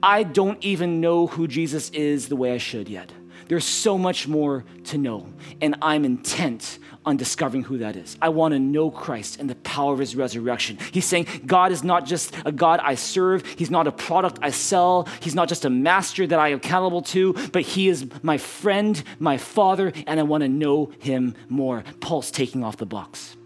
[0.02, 3.12] I don't even know who Jesus is the way I should yet.
[3.48, 8.18] There's so much more to know, and I'm intent on discovering who that is.
[8.20, 10.78] I want to know Christ and the power of his resurrection.
[10.92, 14.50] He's saying God is not just a God I serve, he's not a product I
[14.50, 18.36] sell, he's not just a master that I am accountable to, but he is my
[18.36, 21.82] friend, my father, and I want to know him more.
[22.00, 23.36] Paul's taking off the box.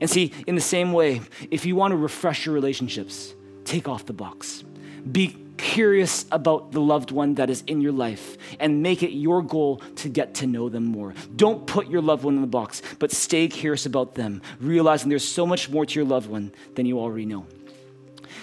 [0.00, 1.20] And see, in the same way,
[1.50, 4.64] if you want to refresh your relationships, take off the box.
[5.10, 9.42] Be curious about the loved one that is in your life and make it your
[9.42, 11.14] goal to get to know them more.
[11.36, 15.26] Don't put your loved one in the box, but stay curious about them, realizing there's
[15.26, 17.46] so much more to your loved one than you already know.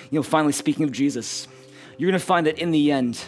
[0.10, 1.48] you know, finally, speaking of Jesus,
[1.98, 3.22] you're going to find that in the end,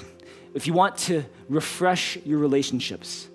[0.54, 3.28] if you want to refresh your relationships,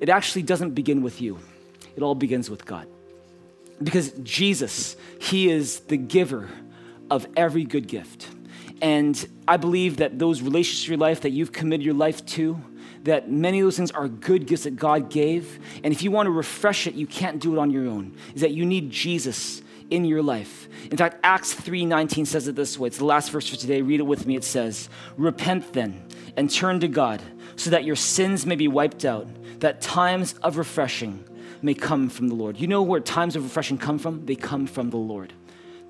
[0.00, 1.38] it actually doesn't begin with you,
[1.96, 2.86] it all begins with God.
[3.82, 6.48] Because Jesus, He is the giver
[7.10, 8.28] of every good gift.
[8.82, 12.60] And I believe that those relationships in your life that you've committed your life to,
[13.04, 15.58] that many of those things are good gifts that God gave.
[15.82, 18.16] And if you want to refresh it, you can't do it on your own.
[18.34, 20.68] Is that you need Jesus in your life.
[20.90, 22.86] In fact, Acts 3:19 says it this way.
[22.86, 23.82] It's the last verse for today.
[23.82, 24.36] Read it with me.
[24.36, 26.02] It says, "Repent then
[26.36, 27.22] and turn to God,
[27.56, 29.28] so that your sins may be wiped out,
[29.60, 31.22] that times of refreshing
[31.62, 34.24] may come from the Lord." You know where times of refreshing come from?
[34.24, 35.34] They come from the Lord.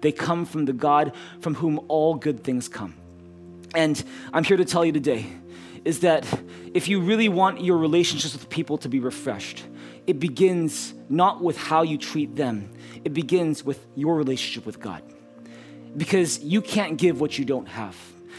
[0.01, 2.95] They come from the God from whom all good things come.
[3.75, 5.27] And I'm here to tell you today
[5.85, 6.27] is that
[6.73, 9.65] if you really want your relationships with people to be refreshed,
[10.07, 12.71] it begins not with how you treat them,
[13.05, 15.03] it begins with your relationship with God.
[15.97, 17.97] Because you can't give what you don't have.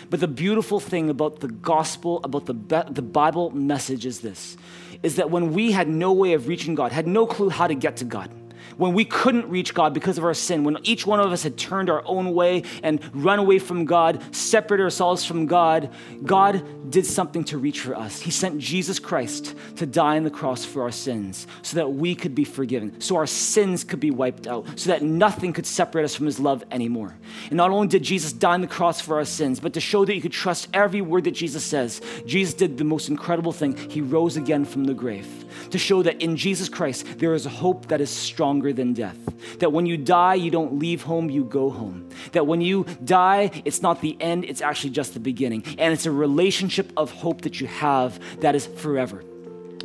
[0.09, 2.53] But the beautiful thing about the gospel, about the,
[2.89, 4.57] the Bible message is this
[5.03, 7.75] is that when we had no way of reaching God, had no clue how to
[7.75, 8.31] get to God,
[8.77, 11.57] when we couldn't reach God because of our sin, when each one of us had
[11.57, 15.89] turned our own way and run away from God, separated ourselves from God,
[16.23, 18.19] God did something to reach for us.
[18.19, 22.15] He sent Jesus Christ to die on the cross for our sins so that we
[22.15, 26.03] could be forgiven, so our sins could be wiped out, so that nothing could separate
[26.03, 27.15] us from His love anymore.
[27.47, 30.05] And not only did Jesus die on the cross for our sins, but to show
[30.05, 33.75] that you could trust every word that Jesus says, Jesus did the most incredible thing.
[33.89, 37.49] He rose again from the grave to show that in Jesus Christ there is a
[37.49, 39.17] hope that is stronger than death.
[39.59, 42.09] That when you die, you don't leave home, you go home.
[42.31, 45.63] That when you die, it's not the end, it's actually just the beginning.
[45.77, 49.23] And it's a relationship of hope that you have that is forever.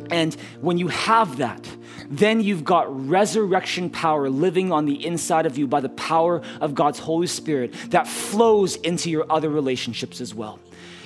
[0.09, 1.67] And when you have that,
[2.09, 6.75] then you've got resurrection power living on the inside of you by the power of
[6.75, 10.59] God's Holy Spirit that flows into your other relationships as well.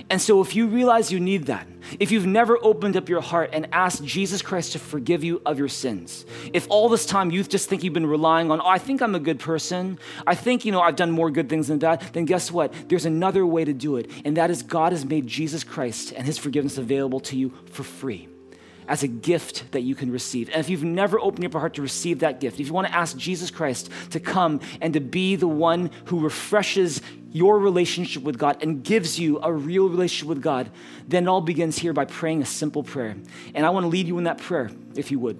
[0.09, 1.67] And so, if you realize you need that,
[1.99, 5.57] if you've never opened up your heart and asked Jesus Christ to forgive you of
[5.57, 8.77] your sins, if all this time you just think you've been relying on, oh, I
[8.77, 9.97] think I'm a good person,
[10.27, 12.71] I think, you know, I've done more good things than that, then guess what?
[12.87, 14.11] There's another way to do it.
[14.23, 17.81] And that is God has made Jesus Christ and his forgiveness available to you for
[17.81, 18.27] free
[18.87, 20.49] as a gift that you can receive.
[20.49, 22.87] And if you've never opened up your heart to receive that gift, if you want
[22.87, 27.01] to ask Jesus Christ to come and to be the one who refreshes
[27.35, 30.71] your relationship with God and gives you a real relationship with God,
[31.05, 33.13] then it all begins here by praying a simple prayer.
[33.53, 35.37] And I want to lead you in that prayer, if you would.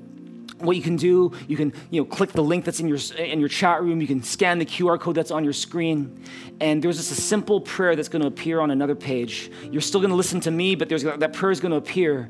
[0.58, 3.40] What you can do you can you know click the link that's in your in
[3.40, 4.02] your chat room.
[4.02, 6.22] You can scan the qr code that's on your screen.
[6.60, 9.50] And there's just a simple prayer that's going to appear on another page.
[9.72, 12.30] You're still going to listen to me but there's that prayer is going to appear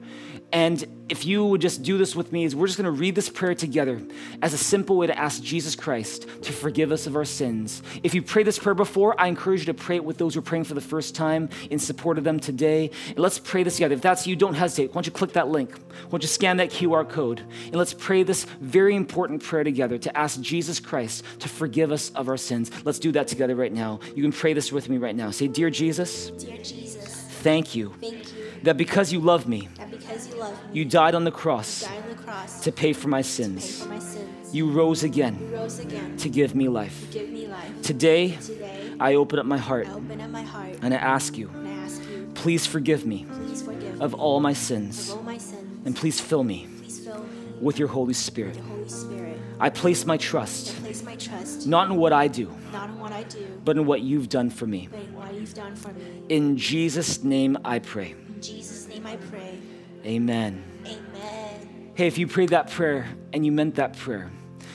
[0.51, 3.13] and if you would just do this with me, is we're just going to read
[3.13, 4.01] this prayer together
[4.41, 7.83] as a simple way to ask Jesus Christ to forgive us of our sins.
[8.01, 10.39] If you prayed this prayer before, I encourage you to pray it with those who
[10.39, 12.89] are praying for the first time in support of them today.
[13.09, 13.93] And let's pray this together.
[13.95, 14.89] If that's you, don't hesitate.
[14.89, 15.71] Why don't you click that link?
[15.75, 17.39] Why don't you scan that QR code?
[17.65, 22.09] And let's pray this very important prayer together to ask Jesus Christ to forgive us
[22.11, 22.71] of our sins.
[22.83, 23.99] Let's do that together right now.
[24.15, 25.31] You can pray this with me right now.
[25.31, 27.14] Say, Dear Jesus, Dear Jesus,
[27.49, 31.13] thank you, thank you that because you love me, because you love me, you died
[31.19, 33.63] on the cross died on the cross to pay for my pay sins.
[33.83, 34.53] for my sins.
[34.57, 36.97] You rose again You rose again to give me life.
[37.11, 37.73] give me life.
[37.91, 41.37] Today, Today, I open up my heart I open up my heart and I ask
[41.37, 45.11] you, I ask you, please forgive me please forgive of me all my of sins
[45.11, 45.85] all my sins.
[45.85, 47.29] and please fill me Please fill me
[47.67, 48.55] with your Holy Spirit.
[48.55, 49.34] with your Holy Spirit.
[49.59, 53.11] I place my trust place my trust not in what I do, not in what
[53.11, 54.87] I do, but in what you've done for me.
[54.91, 56.23] but in what you've done for me.
[56.29, 58.15] In Jesus' name I pray.
[58.27, 59.57] In Jesus' name I pray.
[60.05, 60.63] Amen.
[60.85, 61.91] Amen.
[61.95, 64.29] Hey, if you prayed that prayer and you meant that prayer,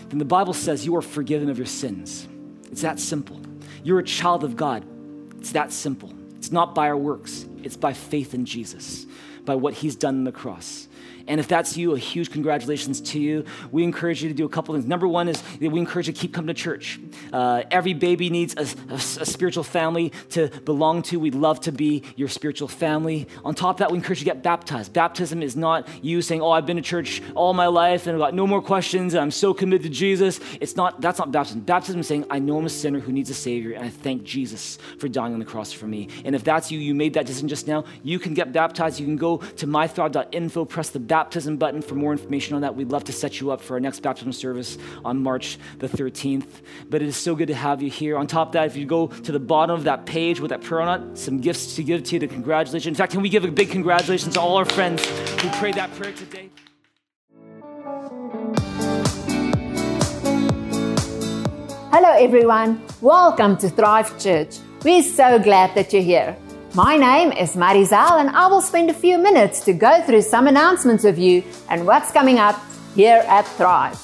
[0.08, 2.26] then the Bible says you are forgiven of your sins.
[2.72, 3.40] It's that simple.
[3.84, 4.84] You're a child of God.
[5.38, 6.12] It's that simple.
[6.36, 9.06] It's not by our works, it's by faith in Jesus,
[9.44, 10.88] by what he's done on the cross.
[11.30, 13.44] And if that's you, a huge congratulations to you.
[13.70, 14.84] We encourage you to do a couple things.
[14.84, 16.98] Number one is we encourage you to keep coming to church.
[17.32, 21.20] Uh, every baby needs a, a- a spiritual family to belong to.
[21.20, 23.28] We'd love to be your spiritual family.
[23.44, 24.92] On top of that, we encourage you to get baptized.
[24.92, 28.20] Baptism is not you saying, "Oh, I've been to church all my life and I've
[28.20, 31.00] got no more questions and I'm so committed to Jesus." It's not.
[31.00, 31.60] That's not baptism.
[31.60, 34.24] Baptism is saying, "I know I'm a sinner who needs a savior, and I thank
[34.24, 37.26] Jesus for dying on the cross for me." And if that's you, you made that
[37.26, 37.84] decision just now.
[38.02, 38.98] You can get baptized.
[38.98, 41.19] You can go to mythrive.info, press the baptism
[41.58, 42.74] button for more information on that.
[42.74, 46.62] We'd love to set you up for our next baptism service on March the 13th.
[46.88, 48.16] But it is so good to have you here.
[48.16, 50.62] On top of that, if you go to the bottom of that page with that
[50.62, 52.86] prayer on it, some gifts to give to you to congratulations.
[52.86, 55.04] In fact, can we give a big congratulations to all our friends
[55.42, 56.50] who prayed that prayer today?
[61.92, 62.80] Hello, everyone.
[63.00, 64.58] Welcome to Thrive Church.
[64.84, 66.36] We're so glad that you're here.
[66.74, 70.46] My name is Marizal, and I will spend a few minutes to go through some
[70.46, 72.60] announcements with you and what's coming up
[72.94, 73.98] here at Thrive.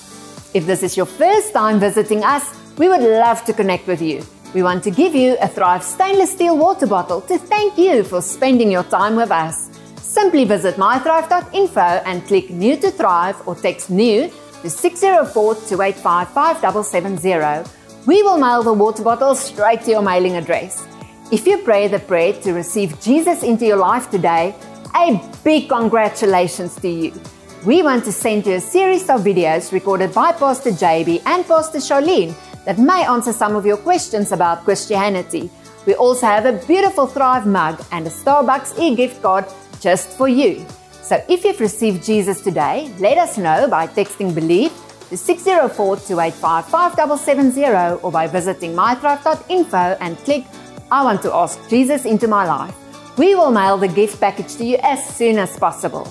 [0.52, 4.26] If this is your first time visiting us, we would love to connect with you.
[4.52, 8.20] We want to give you a Thrive stainless steel water bottle to thank you for
[8.20, 9.70] spending your time with us.
[10.02, 14.28] Simply visit mythrive.info and click New to Thrive or text New
[14.62, 17.70] to 604 285 5770.
[18.06, 20.84] We will mail the water bottle straight to your mailing address.
[21.33, 24.55] If you pray the prayer to receive Jesus into your life today,
[24.95, 27.12] a big congratulations to you.
[27.64, 31.79] We want to send you a series of videos recorded by Pastor JB and Pastor
[31.79, 32.33] Charlene
[32.64, 35.51] that may answer some of your questions about Christianity.
[35.85, 39.47] We also have a beautiful Thrive mug and a Starbucks e gift card
[39.81, 40.64] just for you.
[41.03, 44.70] So if you've received Jesus today, let us know by texting Believe
[45.09, 50.45] to 604 285 5770 or by visiting mythrive.info and click
[50.91, 52.74] I want to ask Jesus into my life.
[53.18, 56.07] We will mail the gift package to you as soon as possible.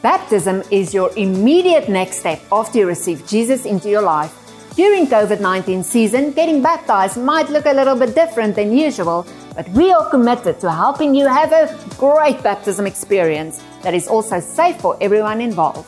[0.00, 4.32] Baptism is your immediate next step after you receive Jesus into your life.
[4.76, 9.68] During COVID 19 season, getting baptized might look a little bit different than usual, but
[9.70, 11.68] we are committed to helping you have a
[11.98, 15.86] great baptism experience that is also safe for everyone involved.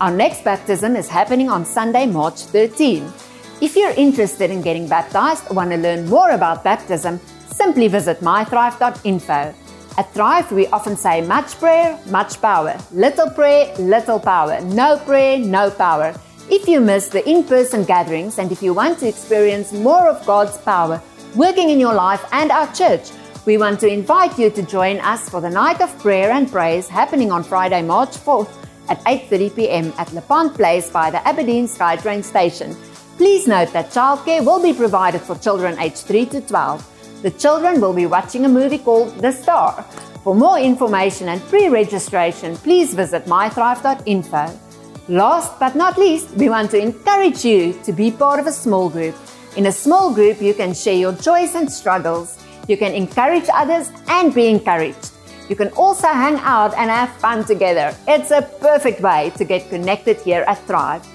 [0.00, 3.12] Our next baptism is happening on Sunday, March 13.
[3.60, 7.20] If you're interested in getting baptized or want to learn more about baptism,
[7.56, 9.54] simply visit mythrive.info.
[9.96, 12.76] At Thrive, we often say much prayer, much power.
[12.92, 14.60] Little prayer, little power.
[14.60, 16.14] No prayer, no power.
[16.50, 20.26] If you miss the in person gatherings and if you want to experience more of
[20.26, 21.00] God's power
[21.34, 23.10] working in your life and our church,
[23.46, 26.88] we want to invite you to join us for the night of prayer and praise
[26.88, 28.52] happening on Friday, March 4th
[28.88, 29.92] at 8:30 p.m.
[29.98, 32.76] at LePont Place by the Aberdeen SkyTrain station.
[33.16, 36.93] Please note that childcare will be provided for children aged 3 to 12.
[37.24, 39.82] The children will be watching a movie called The Star.
[40.22, 44.60] For more information and pre-registration, please visit mythrive.info.
[45.08, 48.90] Last but not least, we want to encourage you to be part of a small
[48.90, 49.14] group.
[49.56, 52.36] In a small group, you can share your joys and struggles.
[52.68, 55.12] You can encourage others and be encouraged.
[55.48, 57.96] You can also hang out and have fun together.
[58.06, 61.06] It's a perfect way to get connected here at Thrive.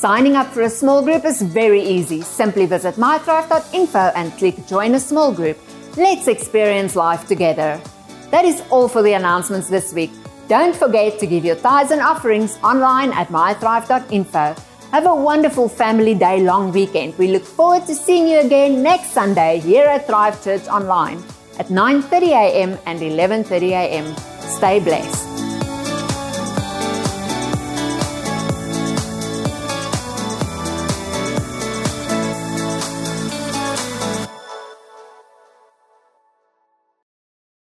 [0.00, 2.20] Signing up for a small group is very easy.
[2.20, 5.58] Simply visit mythrive.info and click Join a Small Group.
[5.96, 7.80] Let's experience life together.
[8.30, 10.10] That is all for the announcements this week.
[10.48, 14.54] Don't forget to give your tithes and offerings online at mythrive.info.
[14.92, 17.16] Have a wonderful family day long weekend.
[17.16, 21.24] We look forward to seeing you again next Sunday here at Thrive Church Online
[21.58, 22.78] at 9:30 a.m.
[22.84, 24.14] and 11:30 a.m.
[24.40, 25.45] Stay blessed.